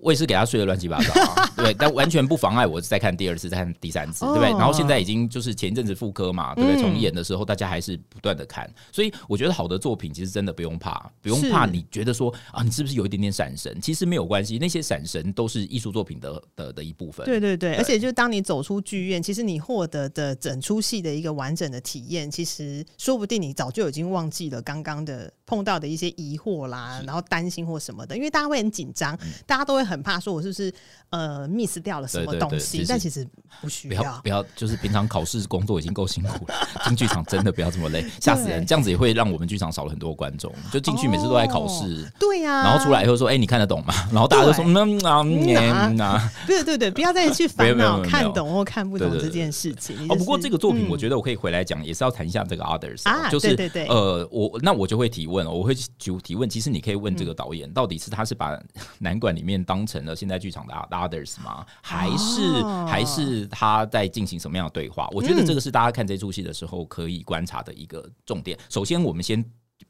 [0.01, 4.49] 我也是给他睡得乱七八糟啊， 对，但完全不妨碍我再看第二次、再看第三次，对不对？
[4.49, 6.81] 然后现在已经就是前一阵子复刻嘛，对不对？
[6.81, 11.65] 重演的时候，大家还是不断的看，所以我觉得好的作品其实真的不用怕，不用怕。
[11.65, 13.79] 你觉得说啊，你是不是有一点点闪神？
[13.79, 17.25] 其实没有关系，那些闪神都是艺术作品的的的一部分。
[17.25, 30.71] 对对对，而且就当你走出剧院，其实你获得的整出戏的一个完整的体验，其实说不定你早就已经忘记了刚刚的碰到的一些疑惑啦，然后担心或什么的，因为大家会很紧张，大家都会很怕说我是不是。
[31.11, 32.85] 呃，miss 掉了什么东西？
[32.87, 33.27] 但其实
[33.59, 38.65] 不需要，不要，不要，就是平常考试工作已经够辛苦了，进剧场真的不要这么累， 吓死人！
[38.65, 40.49] 这样子也会让我们剧场少了很多观众。
[40.71, 46.31] 就进去每次都在考试，哦，对呀，啊，然后出来以后说：“哎，欸，你看得懂吗？”然后大家都说：“嗯啊，嗯啊。
[46.47, 49.97] ”对对对，不要再去烦恼看懂或看不懂这件事情。
[50.07, 56.49] 哦，不过这个作品，我觉得我可以回来讲，也是要谈一下这个 others 啊，就是对对对，呃，我那我就会提问，我会就提问。
[56.49, 58.57] 其实你可以问这个导演，到底是他是把
[58.97, 61.65] 男管里面当成了现在剧场的 others 吗？
[61.81, 65.07] 还是、哦、还是他在进行什么样的对话？
[65.11, 68.57] 我觉得这个是大家看这出戏的时候可以观察的一个重点。
[68.69, 69.43] 首先，我们先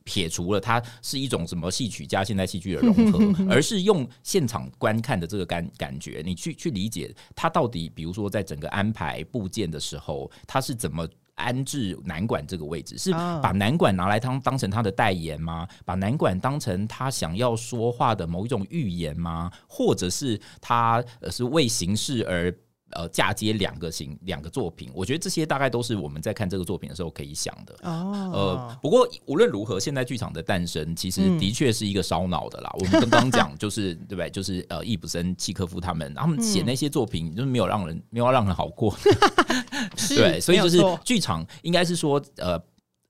[0.04, 11.08] 撇除了它是一种什么戏曲加现代戏剧的融合， 而是用现场观看的这个感感觉，你去去理解它到底，比如说在整个安排部件的时候，它是怎么。
[11.36, 15.67] 安置南管这个位置，是把南管拿来当当成他的代言吗？
[15.86, 19.52] 把南管当成他想要说话的某一种预言吗？
[19.67, 22.54] 或者是他呃是为形式而？
[22.94, 27.76] 呃，嫁接两个型两个作品，我觉得这些大概都是我们在看这个作品的时候可以想的。
[27.84, 32.70] 哦，呃，不过无论如何，现代剧场的诞生其实的确是一个烧脑的啦。
[32.74, 34.30] 嗯、我们刚刚讲就是对不对？
[34.30, 38.96] 就是呃，易卜生、契科夫他们，他们写那些作品就是没有让人没有让人好过。
[40.10, 42.62] 对，所以就是剧场应该是说呃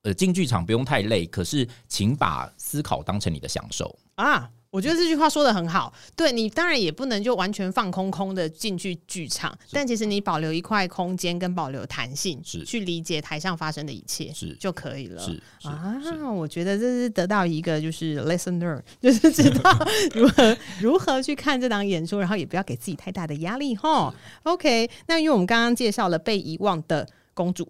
[0.03, 4.49] 呃进剧场不用太累，可是请把思考当成你的享受啊。
[4.71, 15.21] 我觉得这句话说的很好，对，你当然也不能就完全放空空的进去剧场，但其实你保留一块空间跟保留弹性，是去理解台上发生的一切，是就可以了。
[15.21, 15.99] 是啊，
[16.33, 24.13] 我觉得这是得到一个就是 listener， 就是知道 如何如何去看这档演出，然后也不要给自己太大的压力哈。
[24.43, 27.05] OK，那因为我们刚刚介绍了被遗忘的。
[27.41, 27.67] 公主，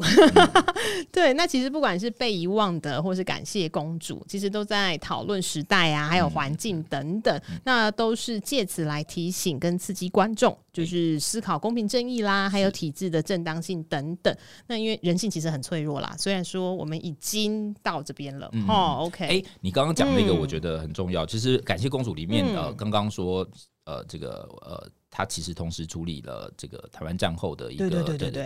[1.14, 14.36] 对，那其实不管是被遗忘的，或是感谢公主，其实都在讨论时代啊，还有环境等等，嗯、那都是借此来提醒跟刺激观众，就是思考公平正义啦，还有体制的正当性等等。
[14.68, 21.26] 那因为人性其实很脆弱啦，虽然说我们已经到这边了，嗯、哦，OK，哎、欸，你刚刚讲那个，我觉得很重要。
[21.26, 23.48] 其实、嗯、感谢公主里面呃，刚刚说
[23.86, 24.86] 呃，这个呃。
[25.12, 27.90] 他其实同时处理了这个台湾战后的一个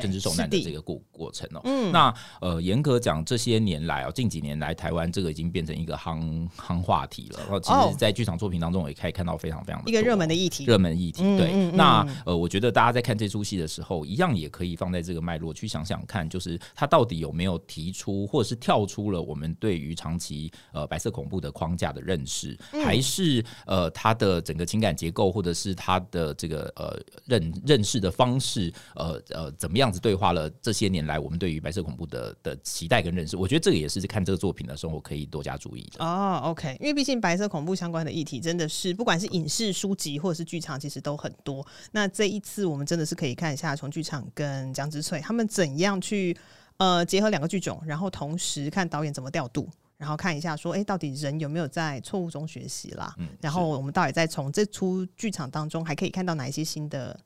[0.01, 1.62] 政治受难的这个过过程哦。
[1.63, 7.39] 嗯，那呃，严格讲，这些年来哦，近几年来，台湾这个已经变成一个夯夯话题了。
[7.41, 10.65] 然后，其实，在剧场作品当中，也可以看到非常非常的一个热门的议题。
[10.65, 11.71] 热门议题，对。
[11.73, 26.54] 那呃，我觉得大家在看这出戏的时候，一样也可以放在这个脉络去想想看，就是他到底有没有提出，或者是跳出了我们对于长期呃白色恐怖的框架的认识，还是呃他的整个情感结构，或者是他的这个。
[26.55, 36.05] 个呃认认识的方式，呃呃怎么样子对话了这些年来我们对于白色恐怖的的期待跟认识，我觉得这个也是看这个作品的时候我可以多加注意的。
[36.05, 41.65] 哦，OK，因为毕竟白色恐怖相关的议题真的是不管是影视、书籍或者是剧场，其实都很多。
[41.91, 46.35] 那这一次我们真的是可以看一下从剧场跟江之翠他们怎样去
[46.77, 49.67] 呃结合两个剧种，然后同时看导演怎么调度。
[49.97, 53.13] 然后看一下，说，哎，到底人有没有在错误中学习啦？
[53.17, 57.19] 嗯，然后我们到底在从这出剧场当中，还可以看到哪一些新的？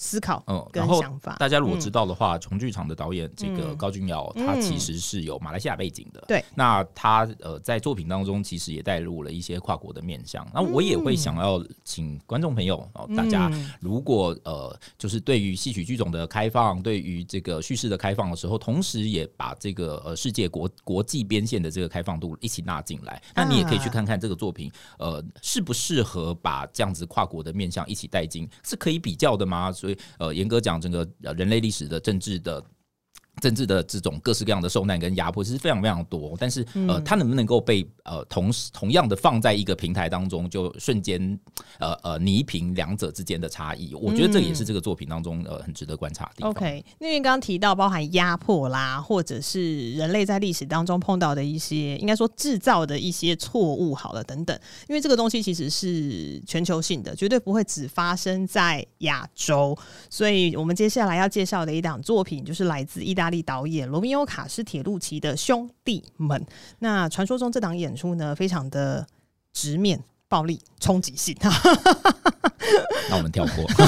[0.00, 6.24] 思考跟想法，大家如果知道的话，重剧场的导演这个高君尧，他其实是有马来西亚背景的。
[6.28, 10.48] 对，那他呃在作品当中其实也带入了一些跨国的面向。
[10.54, 29.72] 那我也会想要请观众朋友哦，大家如果呃就是对于戏曲剧种的开放，对于这个叙事的开放的时候，同时也把这个呃世界国国际边线的这个开放度一起纳进来，那你也可以去看看这个作品呃适不适合把这样子跨国的面向一起带进，是可以比较的吗？
[29.72, 32.62] 所所以，呃，严格讲，整个人类历史的政治的。
[33.40, 36.34] 政治的这种各式各样的受难跟压迫，其实非常非常多。
[36.38, 41.38] 但是，呃，它能不能够被呃同时同样的放在一个平台当中，就瞬间
[41.78, 43.94] 呃呃弥平两者之间的差异？
[43.94, 46.50] 我觉得这也是这个作品当中呃很值得观察的地方。
[46.50, 54.58] OK，因为刚刚提到包含压迫啦，或者是人类在历史当中碰到的一些，应该说制造的一些错误，好了等等。
[54.88, 59.76] 因为这个东西其实是全球性的，绝对不会只发生在亚洲。
[60.10, 66.46] 所以我们接下来要介绍的一档作品，就是来自意大大利导演罗密欧·卡斯铁路奇的兄弟们。
[66.78, 69.06] 那传说中这档演出呢，非常的
[69.52, 71.36] 直面暴力冲击性。
[73.10, 73.64] 那我们跳过。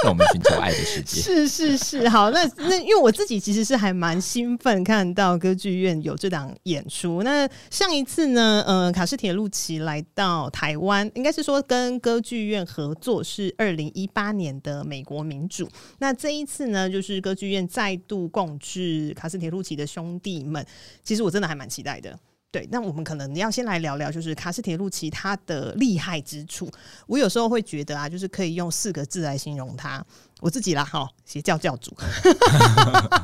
[0.00, 1.20] 那我们寻求爱的世界。
[1.20, 7.22] 是是是，好，那那因为我自己其实是还蛮兴奋看到歌剧院有这档演出。
[7.22, 15.68] 那上一次呢，呃，卡斯铁路奇来到台湾，应该是说跟歌剧院合作，是二零一八年的美国民主。
[15.98, 20.64] 那这一次呢，就是歌剧院再度共治卡斯铁路奇的兄弟们。
[21.02, 22.16] 其实我真的还蛮期待的。
[22.50, 26.66] 对，那我们可能要先来聊聊，就是卡斯铁路其他的厉害之处。
[27.06, 30.02] 我有时候会觉得啊，就是可以用四个字来形容他。
[30.40, 31.94] 我自己啦，哈，邪教教主。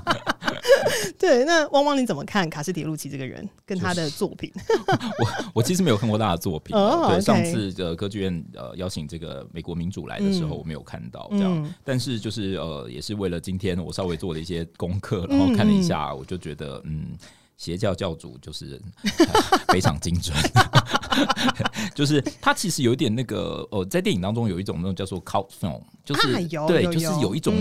[1.18, 4.52] 对，那汪汪你怎么看卡斯铁路奇这个人跟他的作品？
[4.68, 4.80] 就是、
[5.18, 6.76] 我我其实没有看过他的作品。
[6.76, 11.64] Oh, 对.上次的歌剧院呃邀请这个美国民主来的时候，我没有看到这样。
[11.64, 17.16] 嗯、但是就是呃，也是为了今天，我稍微做了一些功课，然后看了一下，我就觉得嗯。
[17.56, 18.80] 邪教教主就是
[19.68, 20.36] 非常精准，
[21.94, 26.28] 就是他其实有一点那个呃，在电影当中有一种那种叫做 cult film，就是
[26.66, 27.54] 对，就是有一种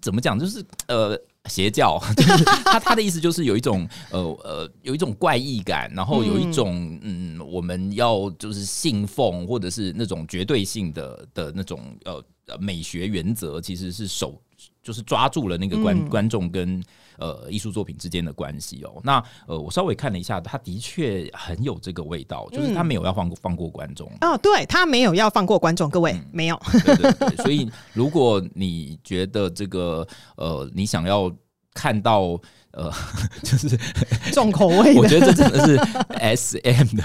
[0.00, 12.24] 怎么讲，就是呃邪教， 就是他他的意思就是有一种呃呃有一种怪异感，然后有一种嗯我们要就是信奉或者是那种绝对性的的那种呃
[12.58, 14.40] 美学原则，其实是守
[14.84, 16.80] 就是抓住了那个观观众跟。
[17.16, 24.10] 呃，艺术作品之间的关系哦，那呃，我稍微看了一下，他的确很有这个味道，就是他没有要放过放过观众。
[24.20, 31.32] 哦，对他没有要放过观众，各位、嗯、没有，对对对，所以如果你觉得这个呃，你想要
[31.72, 32.36] 看到
[32.72, 32.92] 呃，
[33.44, 33.78] 就是
[34.34, 35.76] 重口味， 我觉得这真的是
[36.14, 37.04] S M 的。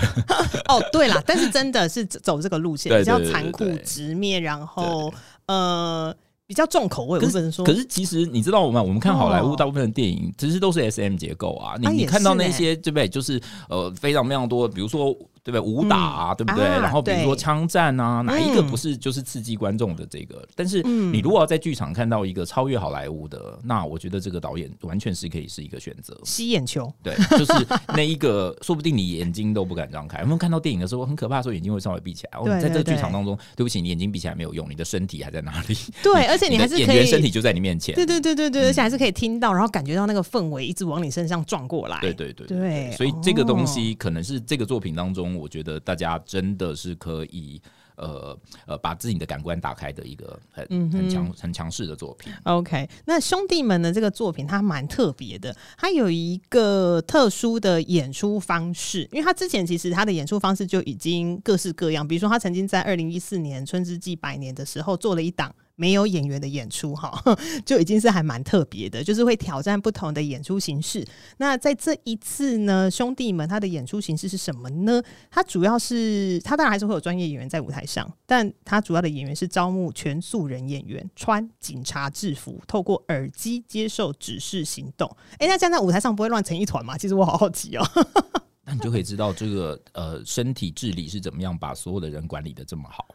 [0.70, 5.14] 哦，对啦，但是真的是走这个路线，比较残酷直面，然后
[5.46, 6.12] 呃。
[6.50, 11.76] 比较重口味，可是说，可是其实你知道，我们我们看好莱坞大部分的电影，其实都是 SM 结构啊。
[11.80, 13.08] 你你看到那些对不对？
[13.08, 15.16] 就是呃，非常非常多，比如说。
[15.44, 15.60] 对不对？
[15.60, 16.66] 武打啊，对不对？
[16.66, 20.48] 然后比如说枪战啊，哪一个不是就是刺激观众的这个？
[20.56, 26.92] 但是你如果要在剧场看到一个超越好莱坞的，那我觉得这个导演完全是可以是一个选择，吸眼球。
[27.04, 27.54] 对，就是
[27.90, 30.22] 那一个， 说不定你眼睛都不敢张开。
[30.22, 32.40] 我们看到电影的时候很可怕的时候，眼睛会稍微闭起来。
[32.40, 35.76] 我们在这个剧场当中，对不起，你眼睛闭起来没有用，你的身体还在哪里？
[36.02, 37.94] 对， 而且你还是演员，身体就在你面前。
[37.96, 42.00] 对对对对对，而且还是可以听到，然后感觉到那个氛围一直往你身上撞过来。
[42.02, 46.22] 对对对对，所以这个东西可能是这个作品当中，我觉得大家。
[46.26, 47.60] 真的是可以，
[47.96, 48.38] 呃
[48.68, 52.32] 呃，把自己的感官打开的一个很很强很强势的作品。
[52.44, 65.54] OK，那兄弟们的这个作品，它蛮特别的，它有一个特殊的演出方式，因为他之前其实他的演出方式就已经各式各样，比如说他曾经在二零一四年春之祭百年的时候做了一档。
[65.80, 67.24] 没有演员的演出，哈，
[67.66, 71.08] 就已经是还蛮特别的，就是会挑战不同的演出形式。
[71.38, 75.02] 那在这一次呢，兄弟们他的演出形式是什么呢？
[75.32, 85.10] 他主要是他当然还是会有专业演员在舞台上，但他主要的演员是招募全素人演员，穿警察制服，透过耳机接受指示行动。
[85.38, 86.98] 哎，那这样在舞台上不会乱成一团吗？
[86.98, 87.88] 其实我好好奇哦。
[88.66, 93.06] 那你就可以知道这个呃身体治理是怎么样把所有的人管理得这么好。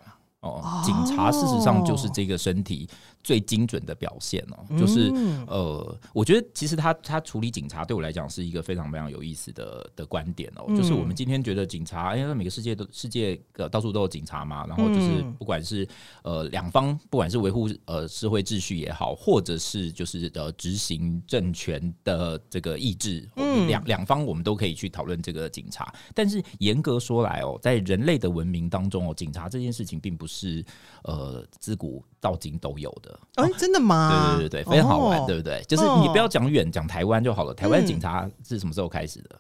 [0.45, 2.89] 哦，警察事实上就是这个身体
[3.25, 5.11] 最精准的表现哦，就是
[5.49, 15.89] 呃，我觉得其实他他处理警察对我来讲是一个非常非常有意思的的观点哦，就是我们今天觉得警察，哎呀，每个世界都世界呃到处都有警察嘛，然后就是不管是
[16.23, 23.27] 呃两方，不管是维护呃社会秩序也好，或者是就是呃执行政权的这个意志，
[23.67, 30.27] 两两方我们都可以去讨论这个警察，但是严格说来哦，在人类的文明当中哦，警察这件事情并不。
[30.35, 30.65] 是
[31.05, 33.14] 呃，自古到今都有的。
[33.37, 34.37] 哎、欸，真的吗？
[34.37, 35.63] 对对对对，非常好玩，哦、对不对？
[35.69, 37.53] 就是你不要讲远，讲台湾就好了。
[37.55, 39.31] 台湾警察是什么时候开始的？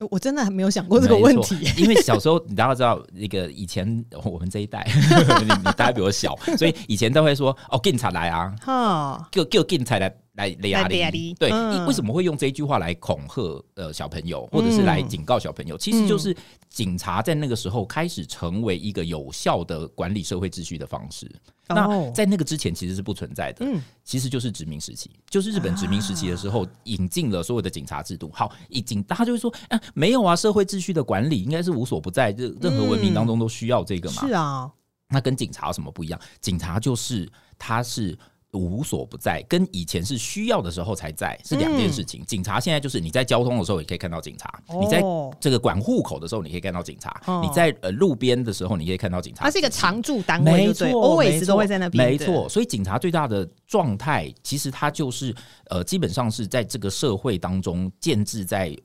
[0.00, 1.56] 嗯、我真的还没有想过这个问题。
[1.78, 4.86] 因为小时候你大家知道，那个以前我们这一代，
[5.40, 10.14] 你你大家比我小，所以以前都会说哦，警察来啊，哈，叫叫警察来。
[10.36, 11.50] 来雷压力，对，
[11.86, 15.76] 为什么会用这句话来恐吓呃小朋友，或者是来警告小朋友？
[15.78, 16.36] 其实就是
[16.68, 21.30] 警察在那个时候开始成为一个有效的管理社会秩序的方式。
[21.68, 23.66] 那在那个之前其实是不存在的，
[24.04, 28.30] 其实就是殖民时期，就是日本殖民时期的时候引进了所有的警察制度。
[28.32, 34.28] 好，一警大家就会说，啊，没有啊，社会秩序的管理应该是无所不在，任任何文明当中都需要这个嘛。
[34.28, 34.70] 是啊，
[35.08, 36.20] 那跟警察有什么不一样？
[36.40, 37.26] 警察就是
[37.58, 38.16] 他是。
[38.56, 42.22] 无所不在，跟以前是需要的时候才在，是两件事情。
[42.22, 45.02] 嗯、警察现在就是你在交通的时候，也可以看到警察；哦、你在
[45.38, 49.44] 这个管户口的时候，你可以看到警察；哦、你在呃路边的时候，你可以看到警察。
[49.44, 52.04] 它是一个常驻单位，没错，always 都会在那边。
[52.04, 55.34] 没错，所以警察最大的状态，其实它就是
[55.70, 58.76] 呃，基本上是在这个社会当中建制在。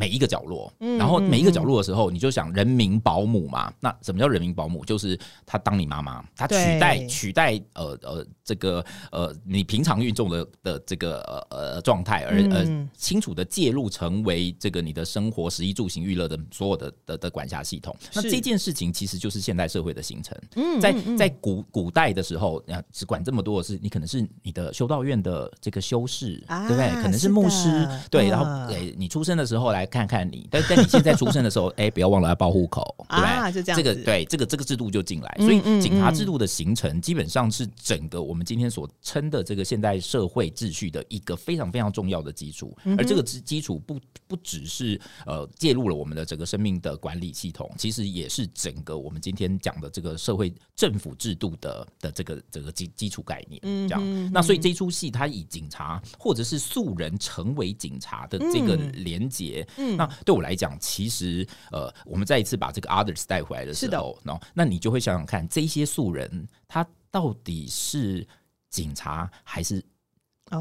[0.00, 3.70] 每一个角落，然后每一个角落的时候，你就想人民保姆嘛？
[3.80, 4.82] 那什么叫人民保姆？
[4.82, 8.82] 就是他当你妈妈，他取代取代呃呃这个
[9.12, 11.20] 呃你平常运动的的这个
[11.50, 17.94] 呃呃状态，而呃清楚的介入成为这个你的生活食衣住行娱乐的所有的的的管辖系统。
[18.14, 20.34] 那这件事情其实就是现代社会的形成。
[20.80, 26.88] 在在古古代的时候，只管这么多的事，你可能是你的修道院的这个修士，对不对？
[27.02, 29.89] 可能是牧师，对，然后诶你出生的时候来。
[29.90, 33.30] 看看你，但 但你现在出生的时候，哎、欸，不要忘了要报户口，对不对？
[33.30, 42.76] 啊、就这样，这个对，这个这个制度就进来，所以警察制度的形成，基本上是整个我们今天所称的这个现代社会秩序的一个非常非常重要的基础。
[42.96, 53.60] 而这个基基础不不只是呃介入了我们的整个生命的管理系统，其实也是整个我们今天讲的这个社会政府制度的的这个这个基基础概念。
[53.88, 59.66] 这样，那所以这出戏它以警察或者是素人成为警察的这个连结。
[59.76, 68.26] 嗯，那对我来讲，其实呃，我们再一次把这个 others 带回来的时候，是的哦，那你就会想想看，这些素人他到底是
[68.68, 69.84] 警察还是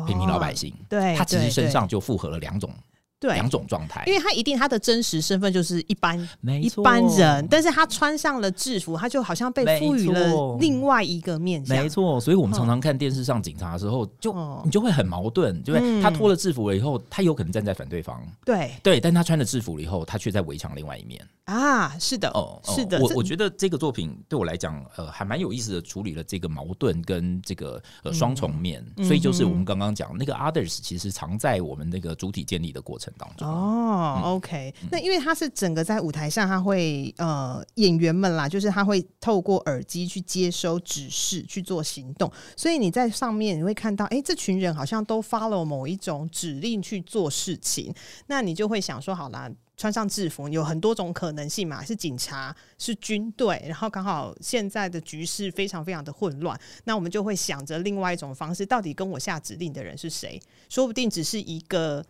[0.08, 0.74] 平民老百姓？
[0.74, 2.74] 哦、对，他其实身上就复合了两种。
[3.20, 6.18] 对，两种状态，因为他一定他的真实身份就是一般
[6.62, 11.78] 一般人，但是他穿上了制服，他就好像被赋予了另外一个面相。
[11.78, 16.02] 没错，所以我们常常看电视上警察的时候，就、哦、你就会很矛盾，对不对？
[16.02, 18.72] 他脱了制服了以后，他有可能站在反对方，对。
[18.82, 21.20] 对，但他穿了制服了以后，他却在围墙另外一面。
[21.44, 33.48] 啊，是的，哦，是的，我我觉得这个作品对我来讲，呃，还蛮有意思的，处理了这个矛盾跟这个呃双重面，所以就是我们刚刚讲那个 others，其实藏在我们那个主体建立的过程当中。
[33.48, 47.94] 哦，OK，那因为他是整个在舞台上，他会呃演员们啦，就是他会透过耳机去接收指示去做行动，所以你在上面你会看到，哎，这群人好像都 follow 某一种指令去做事情，
[48.28, 49.50] 那你就会想说，好啦。
[49.80, 60.38] 穿上制服有很多种可能性嘛，是警察，是军队，然后刚好现在的局势非常非常的混乱，那我们就会想着另外一种方式，到底跟我下指令的人是谁？
[60.68, 62.04] 说不定只是一个，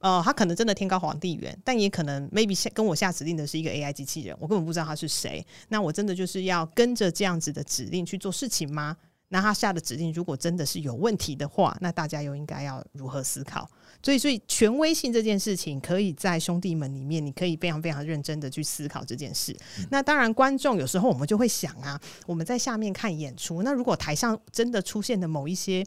[0.00, 5.44] 呃，他可能真的天高皇帝远，但也可能 maybe 下跟我下指令的是一个 AI 机器人，我根本不知道他是谁。
[5.68, 8.96] 那我真的就是要跟着这样子的指令去做事情吗？
[9.28, 13.68] 那他下的指令如果真的是有问题的话，那大家又应该要如何思考？
[14.00, 19.52] 所以，所以权威性这件事情，可以在兄弟们里面，你可以非常非常认真的去思考这件事。
[19.80, 25.84] 嗯、那当然，观众有时候我们就会想啊，我们在下面看演出，那如果台上真的出现的某一些，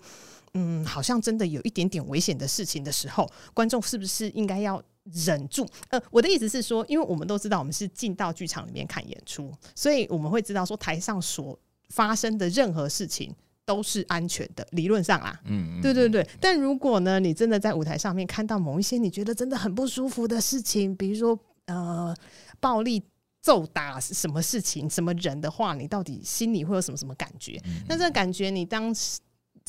[0.54, 5.68] 嗯，好像真的有一点点危险的事情的时候，观众是不是应该要忍住？
[5.90, 11.58] 呃，我的意思是说，因为我们都知道我们是进到剧场里面看演出，所以我们会知道说台上所
[11.90, 13.36] 发生的任何事情。
[13.66, 16.28] 都是安全的，理论上啊，嗯，嗯，对对对。
[16.42, 22.12] 但如果呢，你真的在舞台上面看到某一些你觉得真的很不舒服的事情，比如说呃，
[22.60, 23.00] 暴力
[23.44, 27.62] 揍打是什么事情、什么人的话，你到底心里会有什么什么感觉？
[27.66, 29.20] 嗯嗯，那这个感觉，你当时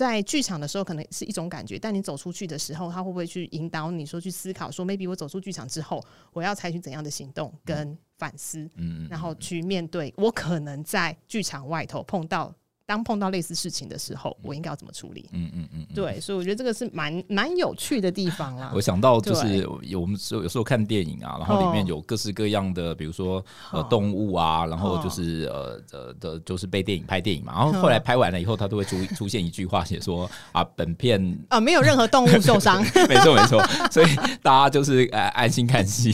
[0.00, 12.50] 在剧场的时候可能是一种感觉，但你走出去的时候，他会不会去引导你说去思考说，maybe 我走出剧场之后，我要采取怎样的行动跟反思，嗯，然后去面对我可能在剧场外头碰到。
[12.90, 15.28] 当碰到类似事情的时候，我应该要怎么处理？
[15.32, 18.72] 嗯嗯嗯，对，所以我觉得这个是蛮蛮有趣的地方啦。
[18.74, 34.06] 我想到就是有我们有时候看电影啊，然后里面有各式各样的，比如说呃动物啊，然后就是呃呃的，就是被电影拍电影嘛，然后后来拍完了以后，他都会出出现一句话，写说啊，本片啊没有任何动物受伤， 没错没错，所以
[34.42, 36.12] 大家就是呃安心看戏，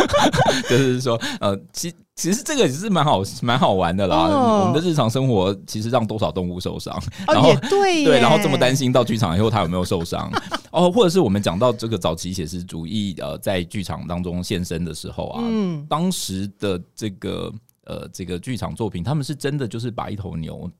[0.66, 1.94] 就是说呃其。
[2.16, 4.16] 其实这个也是蛮好蛮好玩的啦。
[4.16, 10.30] 哦、我们的日常生活其实让多少动物受伤，然后、 哦、对对，然后这么担心到剧场以后它有没有受伤
[10.72, 17.52] 哦，或者是我们讲到这个早期写实主义呃在剧场当中现身的时候啊，嗯、当时的这个
[17.84, 20.70] 呃这个剧场作品，他们是真的就是把一头牛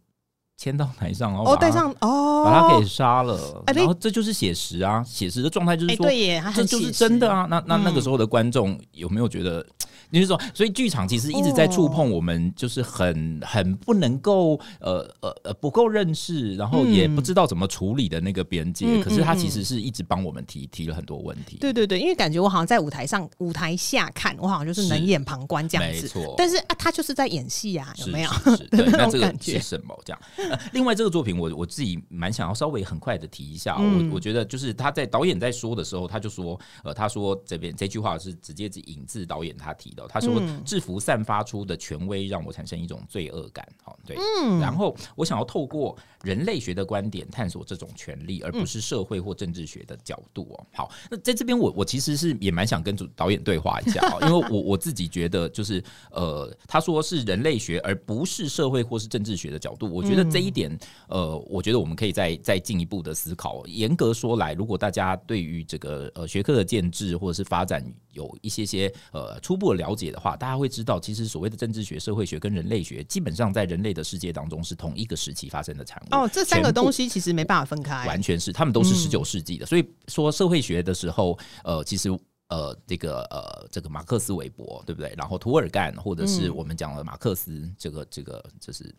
[0.57, 7.47] 牵到台上，然后哦带上哦把它给杀了，然后这就是写实啊，写实的状态就是说，对耶，这就是真的啊。
[7.51, 9.63] 那那那个时候的观众有没有觉得？
[10.11, 18.87] 你是说，所以剧场其实一直在触碰我们，就是很很不能够呃呃呃不够认识，然后也不知道怎么处理的那个边界。
[18.89, 21.57] 嗯、可是他其实是一直帮我们提提了很多问题。
[21.59, 26.03] 对对对，因为感觉我好像在舞台上、舞台下看，我好像就是冷眼旁观这样子。
[26.03, 28.31] 没错，但是啊，他就是在演戏啊，有没有？
[28.31, 29.99] 是是是 对，那这个是什么？
[30.05, 30.59] 这样、呃。
[30.73, 33.77] 另外，这个作品我我自己蛮想要稍微很快的提一下。
[33.79, 40.07] 嗯、我我觉得就是他在导演在说的时候，他就说呃，他说这边这句话是直接引自导演他提的。
[40.07, 40.37] 他说。
[40.39, 50.67] 嗯制服散发出的权威让我产生一种罪恶感，好，对，嗯，然后我想要透过人类学的观点探索这种权利，而不是社会或政治学的角度哦。
[50.75, 60.77] 好，那在这边我我其实是也蛮想跟主导演对话一下啊， 因为我我自己觉得就是呃，他说是人类学而不是社会或是政治学的角度，我觉得这一点
[61.09, 63.65] 呃，我觉得我们可以再再进一步的思考。
[63.67, 67.85] 严格说来，如果大家对于这个呃学科的建制或者是发展
[68.17, 70.67] 有一些些呃初步的了解的话，大家会。
[70.77, 76.15] 知道，其实所谓的政治学、社会学跟人类学，基本上在人类的世界当中是同一个时期发生的产物。
[76.15, 79.65] 哦，这三个东西其实没办法分开，完全是，他们都是十九世纪的。
[79.65, 82.11] 嗯、所以说社会学的时候，呃，其实
[82.49, 85.15] 呃，这个呃，这个马克思韦伯，对不对？
[85.17, 88.95] 然后涂尔干，或者是我们讲的马克思，嗯、这个这个就是。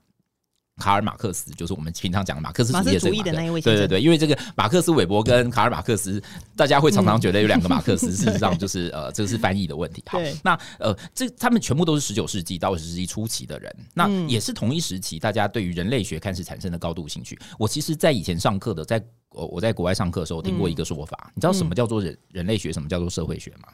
[0.77, 3.59] 卡尔马克思就是我们平常讲的马克思主义，的那一位。
[3.59, 6.21] 对对对，因为这个马克思韦伯跟卡尔马克思，
[6.55, 10.03] 大家会常常觉得有两个马克思，事实上 就是呃，这个是翻译的问题。
[10.07, 17.37] 好，那呃，这他们全部都是十九世纪到二十世纪初期的人，那也是同一时期，大家对于人类学开始产生的高度兴趣。
[17.57, 23.69] 我其实，在以前上课的，在我我在国外上课的时候，听过一个说法，你知道什么叫做人人类学，什么叫做社会学吗？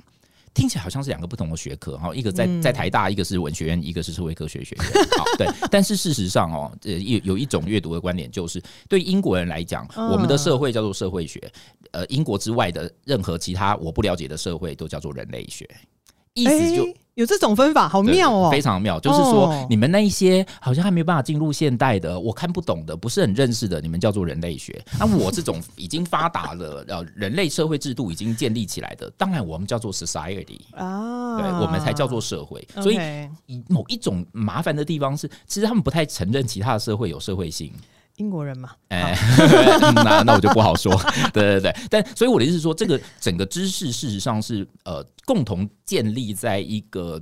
[0.54, 4.86] 听起来好像是两个不同的学科哈，一个在在台大，一个是文学院，一个是社会科学学院。
[5.18, 11.52] 好，对，但是事实上哦，呃，有有一种阅读的观点，就是对英国人来讲，我们的社会叫做社会学，
[11.92, 15.68] 呃，英国之外的任何其他我不了解的社会都叫做人类学。
[16.36, 19.00] 意思就、欸、有这种分法，好妙哦，非常妙。
[19.00, 24.84] 就是说，你们那一些好像还没有办法进入现代的，我看不懂的，不是很认识的，你们叫做人类学。
[25.00, 32.68] 那我这种已经发达了，呃，人类社会制度已经建立起来的，当然我们叫做 society 啊，对，我们才叫做社会。
[32.82, 32.98] 所以，
[33.68, 37.72] 某一种麻烦的地方是，其实他们不太承认其他的社会有社会性。
[38.18, 39.18] 英国人嘛，哎，
[39.96, 40.96] 那那我就不好说。
[41.34, 47.20] 对对对，但所以我的意思是说，这个整个知识事实上是呃共同建立在一个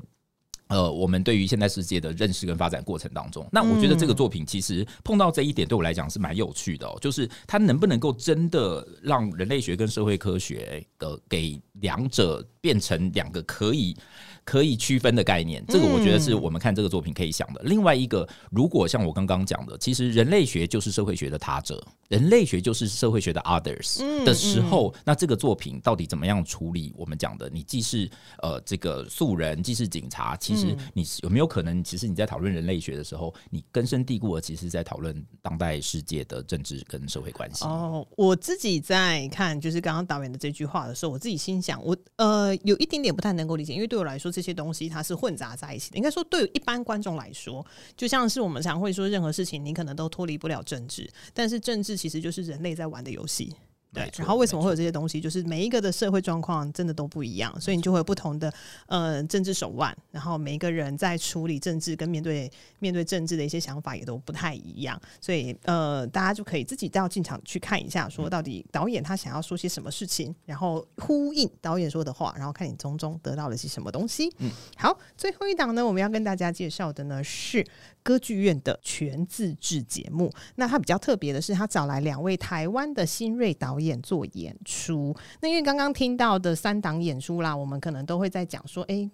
[0.67, 3.47] 呃我们对于现代世界的认识跟发展过程当中。
[3.51, 13.95] 那我觉得这个作品其实碰到这一点，对我来讲是蛮有趣的哦，就是它能不能够真的让人类学跟社会科学的给两者变成两个可以。
[14.43, 17.61] 可以区分的概念，这个我觉得是我们看这个作品可以想的。
[17.63, 26.91] 嗯、另外一个，如果像我刚刚讲的，其实人类学就是社会学的他者，人类学就是社会学的 others 的时候，那这个作品到底怎么样处理？
[26.97, 28.09] 我们讲的，你既是
[28.41, 37.63] 呃这个素人，既是警察，其实你有没有可能，其实你在讨论人类学的时候，你根深蒂固的其实在讨论当代世界的政治跟社会关系。
[37.63, 44.30] 哦，我自己在看就是刚刚导演的这句话的时候，我自己心想，我呃有一点点不太能够理解，因为对我来说。
[44.31, 45.97] 这些东西它是混杂在一起的。
[45.97, 47.65] 应该说，对一般观众来说，
[47.97, 53.53] 就像是我们常会说，任何事情你可能都脱离不了政治，但是政治其实就是人类在玩的游戏。
[53.93, 55.19] 对，然后为什么会有这些东西？
[55.19, 58.51] 就是每一个的社会状况真的都不一样，所以你就会有不同的
[58.87, 74.33] 呃政治手腕，然后每一个人在处理政治跟面对面对政治的一些想法也都不太一样，所以呃大家就可以自己到进场去看一下，说到底导演他想要说些什么事情，然后呼应导演说的话，然后看你从中得到了些什么东西。
[74.37, 77.65] 嗯，好，最后一档呢，我们要跟大家介绍的呢是。
[78.03, 85.15] 歌剧院的全自制节目，那它比较特别的是，他找来两位台湾的新锐导演演做演出。
[85.41, 89.09] 那因为刚刚听到的三档演出啦，我们可能都会在讲说，哎、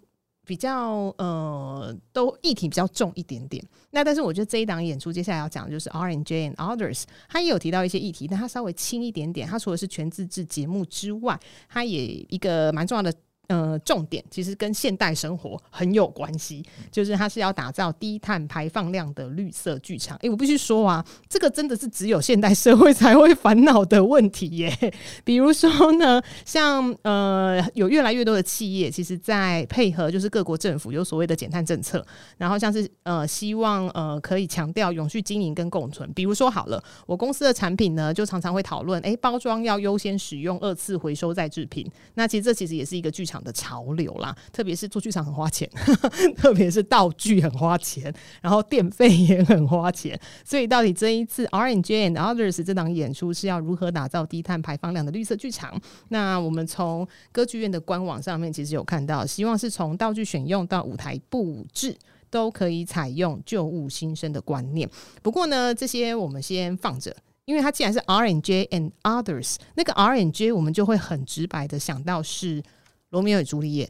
[0.46, 3.64] 比较呃，都议题比较重一点点。
[3.92, 9.48] 那但是我觉得这一档演出接下来要讲的就是 R and J and Others，他也有提到一些议题，但他稍微轻一点点。
[9.48, 13.14] 他除了是全自制节目之外，他也一个蛮重要的。
[13.48, 20.18] 呃，重点其实跟现代生活很有关系，就是它是要打造低碳排放量的绿色剧场。
[20.18, 24.94] 诶、欸，我必须说啊，这个真的是只有现代社会才会烦恼的问题耶。
[25.24, 32.06] 比如说呢，像呃，有越来越多的企业，其实在配合就是各国政府有所谓的减碳政策，
[32.38, 36.12] 然后像是呃，希望呃可以强调永续经营跟共存。
[36.14, 41.90] 比如说好了，我公司的产品呢，就常常会讨论，诶、欸，包装要优先使用二次回收再制品。
[42.16, 45.70] 那其实这其实也是一个剧场的潮流啦，特别是做剧场很花钱，
[46.38, 50.20] 特别是道具很花钱，然后电费也很花钱。
[50.44, 55.80] 所以到底这一次 R N J and Others 这档演出是要如何打造低碳排放量的绿色剧场？
[56.10, 61.98] 那我们从歌剧院的官网上面其实有看到，希望是从道具选用到舞台布置
[62.30, 64.90] 都可以采用旧物新生的观念。
[65.22, 67.16] 不过呢，这些我们先放着，
[67.46, 72.64] 因为它既然是 R N J and Others，那个 R N J 我们就会很直白的想到是。
[73.10, 73.90] 罗密欧与朱丽叶，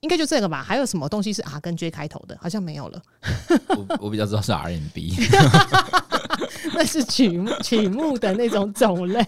[0.00, 0.62] 应该就这个吧？
[0.62, 2.36] 还有什么东西是 R 跟 J 开头的？
[2.40, 3.02] 好像没有了。
[3.68, 5.14] 我我比较知道是 R&B，
[6.74, 9.22] 那是曲目曲目的那种种类。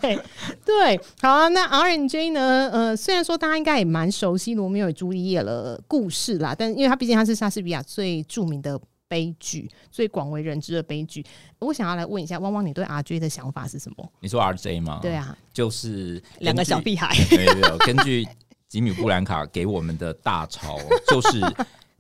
[0.65, 1.49] 对，好啊。
[1.49, 2.71] 那 R N J 呢？
[2.73, 11.25] 呃，虽然说大家应该也蛮熟悉罗密欧与朱丽叶的故事啦，但因为它毕竟它是莎士比亚最著名的悲剧，最广为人知的悲剧。
[11.59, 14.13] 我想要来问一下汪汪，你对 R+J 的想法是什么？
[14.21, 14.99] 你说 RJ 吗？
[15.01, 17.15] 对啊，就是两个小屁孩。
[17.37, 18.27] 没有，根据。
[18.69, 21.41] 吉米布兰卡给我们的大潮就是，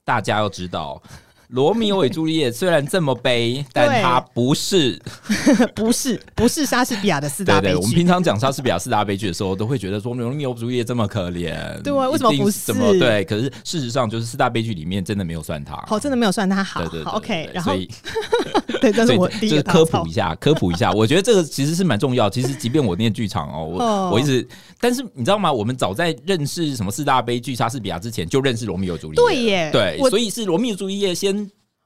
[0.04, 1.00] 大家要知道，
[1.48, 5.00] 《罗密欧与朱丽叶》虽然这么悲，但它不是，
[5.74, 7.74] 不是，不是莎士比亚的四大悲剧。
[7.74, 12.72] 对，对，我们平常讲莎士比亚四大悲剧的时候，都会觉得说《罗密欧与朱丽叶》这么可怜，对，为什么不是？
[12.98, 13.24] 对？
[13.24, 16.80] 可是事实上，就是四大悲剧里面真的没有算他，好，真的没有算他好。
[16.80, 17.50] 对对，对，对，对，OK。
[17.54, 17.88] 然后，所以
[18.80, 20.90] 对，这是我第一就是科普一下， 科普一下。
[20.92, 22.28] 我觉得这个其实是蛮重要。
[22.28, 24.46] 其实，即便我念剧场哦，我我一直。
[24.78, 25.50] 但是你知道吗？
[25.50, 29.24] 我们早在认识什么四大悲剧莎士比亚之前，就认识罗密欧朱丽叶。
[29.24, 31.35] 对耶，对，所以是罗密欧朱丽叶先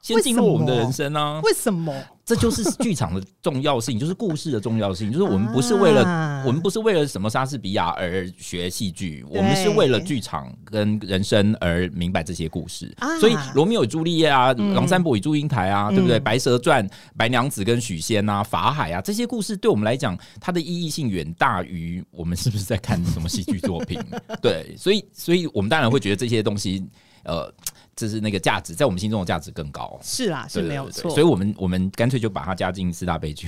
[0.01, 1.41] 先进入我们的人生呢？
[1.45, 1.95] 为什么？
[2.25, 5.11] 这就是 剧场的重要性，就是故事的重要性。
[5.11, 12.95] 就是我们不是为了、啊、我们不是为了什么莎士比亚而学戏剧，我们是为了剧场跟人生而明白这些故事。
[12.99, 16.19] 啊、所以《罗密欧与朱丽叶》啊，嗯《梁山伯与祝英台》啊，对不对？
[16.19, 24.01] 嗯《白蛇传》、白娘子跟许仙啊，《法海》啊，这些故事对我们来讲，它的意义性远大于我们是不是在看什么戏剧作品。
[24.41, 26.87] 对，所以，所以我们当然会觉得这些东西，
[27.25, 27.53] 呃。
[28.01, 30.01] 就是那个价值，在我们心中的价值更高。
[30.03, 31.11] 是啦，是没有错。
[31.11, 33.47] 所以我们我们干脆就把它加进四大悲剧，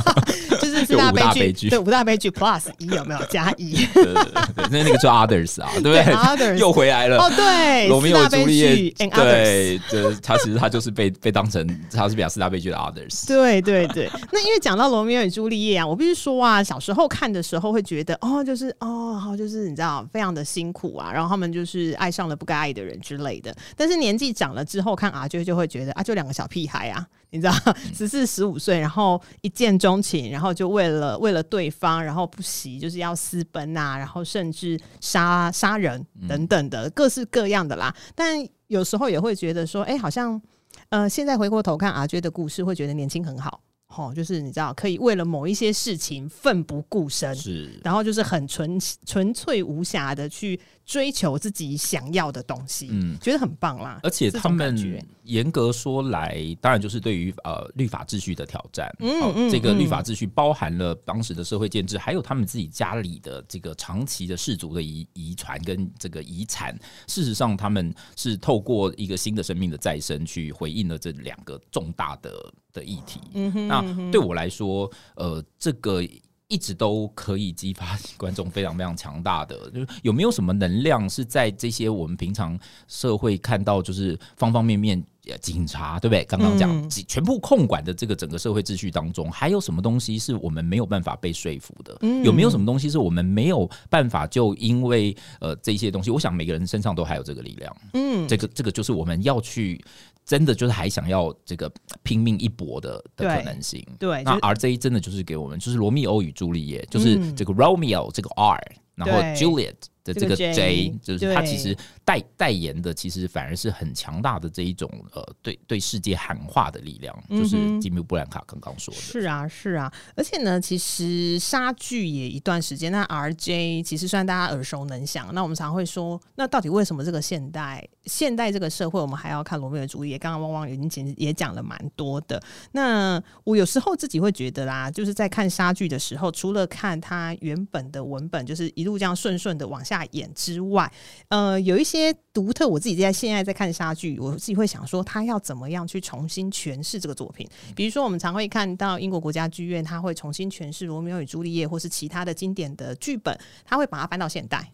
[0.60, 3.74] 就是四大悲剧， 对五大悲剧 plus 一有没有加一？
[3.94, 7.16] 对对对，那那个叫 others 啊，对不对？others 又回来了。
[7.16, 13.26] 哦，对，罗密欧朱丽叶，对对，他其实他就是被被当成莎士比亚四大悲剧的 others。
[13.26, 23.85] 对对对，那因为讲到罗密欧与朱丽叶啊，我必须说啊，小时候看的时候会觉得哦，就是哦，好，就是你知道，非常的辛苦啊，然后他们就是爱上了不该爱的人之类的，但。
[23.86, 27.54] 但是年纪长了之后看阿娟就会觉得啊，就两个小屁孩啊，你知道，
[27.94, 37.94] 十四十五岁，然后一见钟情，然后就为了为了对方，然后不惜就是要私奔啊，然后甚至杀杀人等等的各式各样的啦。
[38.16, 40.42] 但有时候也会觉得说，哎、欸，好像
[40.88, 43.60] 呃，现在回过头看阿娟的故事，会觉得年轻很好。
[43.96, 53.98] 哦，就是你知道，可以为了某一些事情奋不顾身，是，然后就是很纯纯粹无瑕的去追求自己想要的东西，嗯，觉得很棒啦。
[54.04, 66.78] 而且他们严格说来，当然就是对于呃律法秩序的挑战，嗯，哦、嗯，这个律法秩序包含了当时的社会建制，还有他们自己家里的这个长期的氏族的遗遗传跟这个遗产。
[67.08, 72.32] 事实上，他们是透过一个新的生命的再生，去回应了这两个重大的。
[72.72, 76.02] 的议题，嗯哼那对我来说，呃，这个
[76.48, 85.02] 一直都可以激发观众非常非常强大的， 就是有没有什么能量是在这些我们平常社会看到，就是方方面面
[85.40, 86.24] 警察，对不对？
[86.24, 91.96] 刚刚讲、嗯、全部控管的这个整个社会秩序当中，还有什么东西是我们没有办法被说服的？
[92.02, 96.10] 嗯、有没有什么东西是我们没有办法就因为呃这些东西？
[96.10, 97.76] 我想每个人身上都还有这个力量。
[97.94, 99.84] 嗯，这个这个就是我们要去
[100.26, 101.72] 真的就是还想要这个
[102.02, 103.82] 拼命一搏的的可能性。
[103.98, 108.60] 对，那 RJ 真的就是给我们，就是罗密欧与朱丽叶，就是这个 Romeo 这个 R，
[108.94, 109.76] 然后 Juliet。
[110.06, 119.00] 的这个 J，, 就是他其实代代言的，其实反而是很强大的这一种呃，对对世界喊话的力量，嗯、就是吉米布兰卡刚刚说的。
[119.00, 125.28] 是啊，是啊，而且呢，其实莎剧也一段时间，那 RJ 其实算大家耳熟能详。
[125.34, 130.18] 那我们常会说，那到底为什么这个现代现代这个社会，我们还要看罗密欧朱丽叶？
[130.18, 132.40] 刚刚汪汪已经其实也讲了蛮多的。
[132.72, 139.95] 那我有时候自己会觉得啦，就是在看莎剧的时候，除了看它原本的文本，就是一路这样顺顺的往下。
[139.96, 140.92] 大眼之外，
[141.28, 142.68] 呃，有一些独特。
[142.68, 147.48] 我自己在现在在看莎剧，我自己会想说，他要怎么样去重新诠释这个作品？
[147.74, 153.34] 比如说，我们常会看到英国国家剧院，他会重新诠释《罗密欧与朱丽叶》或是其他的经典的剧本，
[153.64, 154.70] 他会把它搬到现代。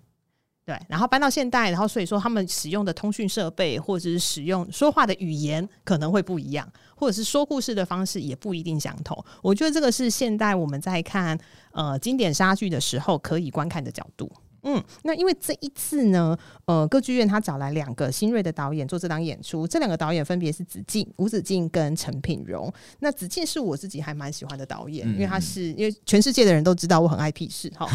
[0.65, 9.25] 对，然后搬到现代，然后所以说他们使用的通讯设备或者是使用说话的语言可能会不一样，或者是说故事的方式也不一定相同。
[9.43, 11.39] 我觉得这个是现代我们在看
[11.73, 14.31] 呃经典莎剧的时候可以观看的角度。
[14.65, 16.37] 嗯，那因为这一次呢，
[16.67, 22.73] 呃，歌剧院他找来两个新锐的导演做这档演出，这两个导演分别是子敬、吴子敬跟陈品荣。
[23.01, 27.89] 那子敬是我自己还蛮喜欢的导演，嗯、因为他是因为全世界的人都知道我很爱屁事哈。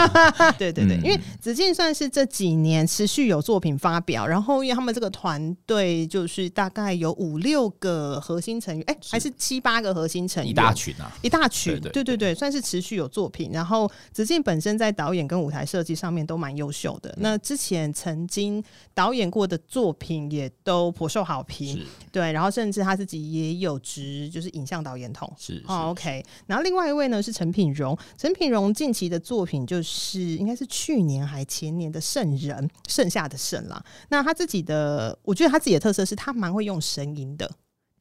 [0.58, 13.50] 对对对，嗯、因为子敬算是这几年持续有作品发表，然后因为他们这个团队就是大概有五六个核心成员，哎、欸，还是七八个核心成员，一大群啊，一大群，对对，对对对，算是持续有作品。
[13.52, 17.12] 然后子敬本身在导演跟舞台设计上面都蛮优秀的。
[17.18, 18.62] 那之前曾经
[18.94, 22.30] 导演过的作品也都颇受好评，对。
[22.32, 25.90] 然后甚至他自己也有职就是影像导演筒，是哦。
[25.90, 26.24] OK。
[26.46, 33.84] 然后另外一位呢是陈品荣，陈品荣近期的作品就是应该是去年还前年的《圣人》，剩下的圣啦。
[34.10, 37.50] 那他自己的，我觉得他自己的特色是他蛮会用声音的。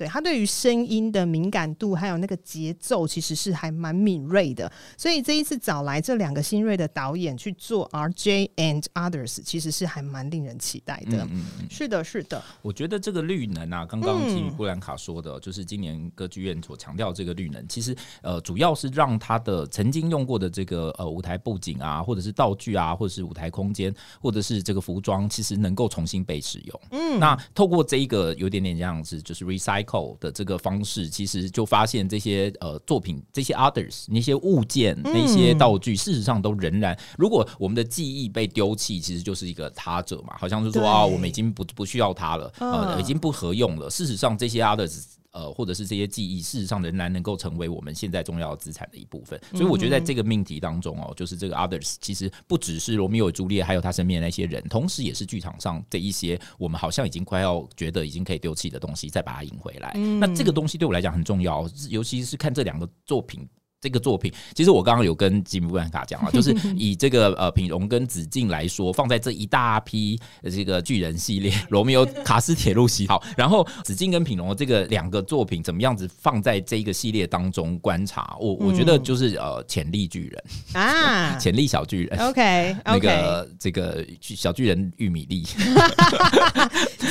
[0.04, 4.70] 对，他对于声音的敏感度，还有那个节奏，其实是还蛮敏锐的。
[4.98, 11.24] 所以这一次找来这两个新锐的导演去做 RJ and Others，其实是还蛮令人期待的。
[11.32, 12.44] 嗯嗯，是的，是的。
[12.62, 26.82] 我觉得这个绿能啊，刚刚听布兰卡说的，就是今年歌剧院所强调这个绿能，其实呃，主要是让他的曾经用过的这个呃舞台布景啊，或者是道具啊，或者是舞台空间，或者是这个服装，其实能够重新被使用。
[26.92, 29.93] 嗯，那透过这一个有点点这样子，就是 recycle。
[30.20, 43.90] 的这个方式，其实就发现这些呃作品，这些 others 那些物件、那些道具，事实上都仍然，如果我们的记忆被丢弃，其实就是一个他者嘛，好像是说啊，我们已经不不需要它了，呃，已经不合用了。
[43.90, 45.04] 事实上，这些 others。
[45.34, 49.40] 呃，或者是这些记忆，事实上仍然能够成为我们现在重要资产的一部分。
[49.52, 59.92] 所以我觉得在这个命题当中哦，就是这个 others 其实不只是罗密欧与朱丽叶，还有他身边的那些人，同时也是剧场上这一些我们好像已经快要觉得已经可以丢弃的东西，再把它赢回来。
[60.20, 63.48] 那这个东西对我来讲很重要，尤其是看这两个作品。
[63.84, 70.18] 这个作品，其实我刚刚有跟吉姆布兰卡讲了， 就是以这个呃品荣跟子敬来说，放在这一大批
[70.50, 80.44] 这个巨人系列， 罗密欧卡斯铁路系好，然后子敬跟品荣这个两个作品怎么样子放在这一个系列当中观察，我我觉得就是呃潜力巨人
[80.82, 85.44] 啊， 潜力小巨人，OK，那个这个小巨人玉米粒，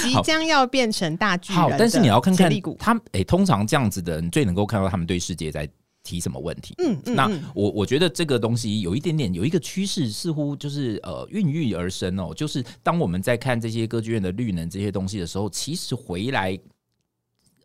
[0.01, 5.69] 即将要变成大巨人，好，但是你要看看他，哎，通常这样子的人最能够看到他们对世界在。
[6.03, 6.75] 提什么问题？
[6.79, 12.33] 嗯，嗯，那我我觉得这个东西有一点点有一个趋势，似乎就是呃孕育而生哦。
[12.35, 16.59] 就是当我们在看这些歌剧院的绿能这些东西的时候，其实回来，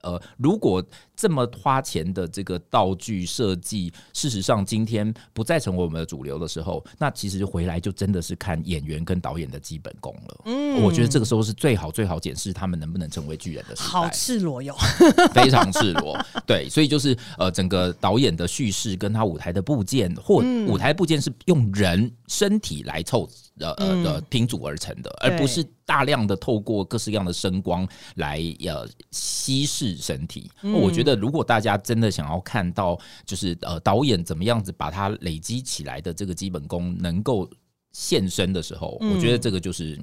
[0.01, 0.83] 呃，如果。
[1.17, 10.41] 这么花钱的这个道具设计，事实上今天不再成为我们的主流的时候，那其实回来就真的是看演员跟导演的基本功了。
[10.45, 13.87] 嗯，我觉得这个时候是最好最好检视他们能不能成为巨人的时代。
[13.87, 14.75] 好赤裸哟，
[15.33, 16.15] 非常赤裸。
[16.45, 23.27] 对，所以就是呃，整个导演的叙事跟他舞台的部件，或舞台部件是用人身体来凑
[23.59, 27.87] 呃呃的拼组而成的，而不是大量的透过各式各样的声光
[28.17, 30.51] 来呃稀释身体。
[30.61, 31.06] 我觉得。
[31.15, 37.49] 如果大家真的想要看到，就是呃导演怎么样子把它累积起来的这个基本功能够
[37.93, 39.99] 现身的时候，我觉得这个就是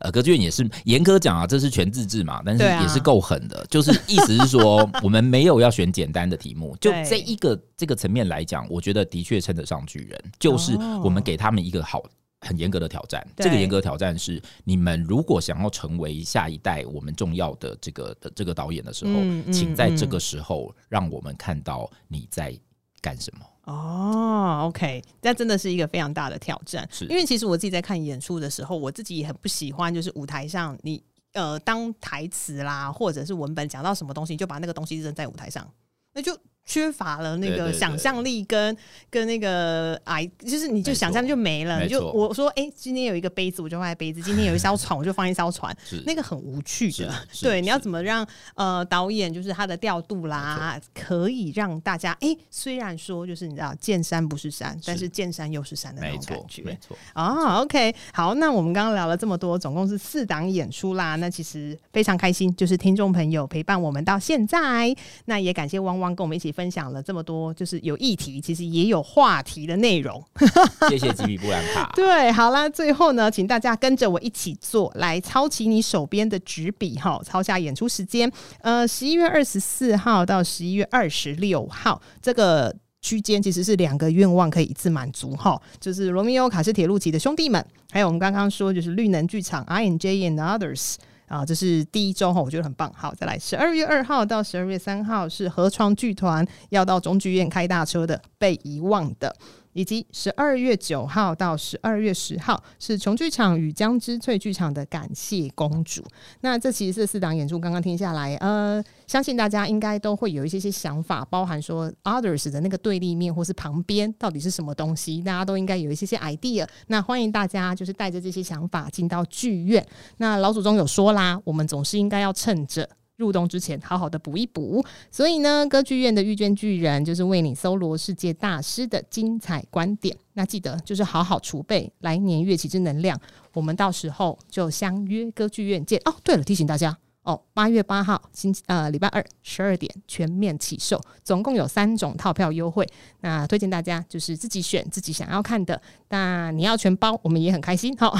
[0.00, 3.66] 呃歌剧院也是严格讲啊，这是全自制嘛，但是也是够狠的。
[3.70, 12.02] 就是意思是说，我们没有要选简单的题目，就这一个这个层面来讲，我觉得的确称得上巨人，就是我们给他们一个好。
[12.44, 13.26] 很严格的挑战。
[13.36, 22.56] 这个严格的挑战是，你们如果想要成为下一代我们重要的这个的这个导演的时候，嗯嗯、请在这个时候让我们看到你在
[23.00, 23.46] 干什么。
[23.64, 26.86] 哦，OK，那真的是一个非常大的挑战。
[26.92, 35.68] 是因为其实我自己在看演出的时候，我自己也很不喜欢，就是舞台上你呃当台词啦，或者是文本讲到什么东西，就把那个东西扔在舞台上，
[36.12, 36.38] 那就。
[36.66, 38.74] 缺乏了那个想象力跟
[39.10, 41.82] 跟那个哎，就是你就想象就没了。
[41.82, 45.76] 你就我说，哎，今天有一个杯子，我就放在杯子； 今天有一艘船，我就放一艘船。
[46.06, 47.12] 那个很无趣的。
[47.42, 56.62] 对，你要怎么让呃导演就是他的调度啦，可以让大家哎，虽然说就是你知道见山不是山，但是见山又是山的那种感觉。
[56.62, 56.96] 没错。
[57.14, 61.16] 哦，OK，好，那我们刚刚聊了这么多，总共是四档演出啦。
[61.16, 64.94] 那其实非常开心，就是听众朋友陪伴我们到现在。
[65.26, 66.53] 那也感谢汪汪跟我们一起。
[66.54, 70.22] 分享了这么多，就是有议题，其实也有话题的内容。
[70.88, 71.90] 谢谢吉米布兰卡。
[71.96, 78.30] 对，好啦，最后呢，请大家跟着我一起做，来抄起你手边的纸笔哈，抄下演出时间。
[78.60, 90.94] 呃，十一月二十四号到十一月二十六号这个区间，其实是两个愿望可以一次满足哈，就是罗密欧卡斯铁路旗的兄弟们，还有我们刚刚说就是绿能剧场 I N J and Others。
[91.34, 92.92] 啊，这是第一周哈，我觉得很棒。
[92.94, 99.34] 好，再来十二月二号到十二月三号是河床剧团要到中剧院开大车的《被遗忘的》。
[99.74, 106.02] 以及十二月九号到十二月十号是琼剧场与江之翠剧场的感谢公主。
[106.40, 116.66] 那这其实是四档演出，刚刚听下来，呃，相信大家应该都会有一些些想法，包含说 others 的那个对立面或是旁边到底是什么东西，大家都应该有一些些 idea。
[116.86, 119.84] 那欢迎大家就是带着这些想法进到剧院。
[120.18, 122.88] 那老祖宗有说啦，我们总是应该要趁着。
[123.16, 124.84] 入冬之前，好好的补一补。
[125.10, 130.16] 所以呢，歌剧院的遇见巨人就是为你搜罗世界大师的精彩观点。
[130.32, 133.20] 那记得就是好好储备来年乐器之能量。
[133.52, 136.14] 我们到时候就相约歌剧院见哦。
[136.24, 136.96] 对了，提醒大家。
[137.22, 142.86] 哦，八月八号星呃礼拜二十二点全面起售，总共有三种套票优惠。
[143.22, 145.80] 那推荐大家就是自己选自己想要看的。
[146.10, 147.96] 那你要全包，我们也很开心。
[147.96, 148.14] 好，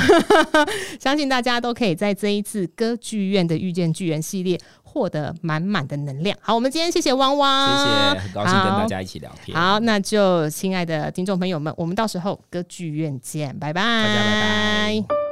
[0.98, 4.58] 相信大家都可以在这一次歌剧院的遇见巨人系列
[4.94, 6.38] 获得满满的能量。
[6.40, 9.58] 好，我们今天谢谢汪汪，谢谢，很高兴跟大家一起聊天。
[9.58, 15.23] 好，那就亲爱的听众朋友们，我们到时候歌剧院见，拜拜，大家拜拜。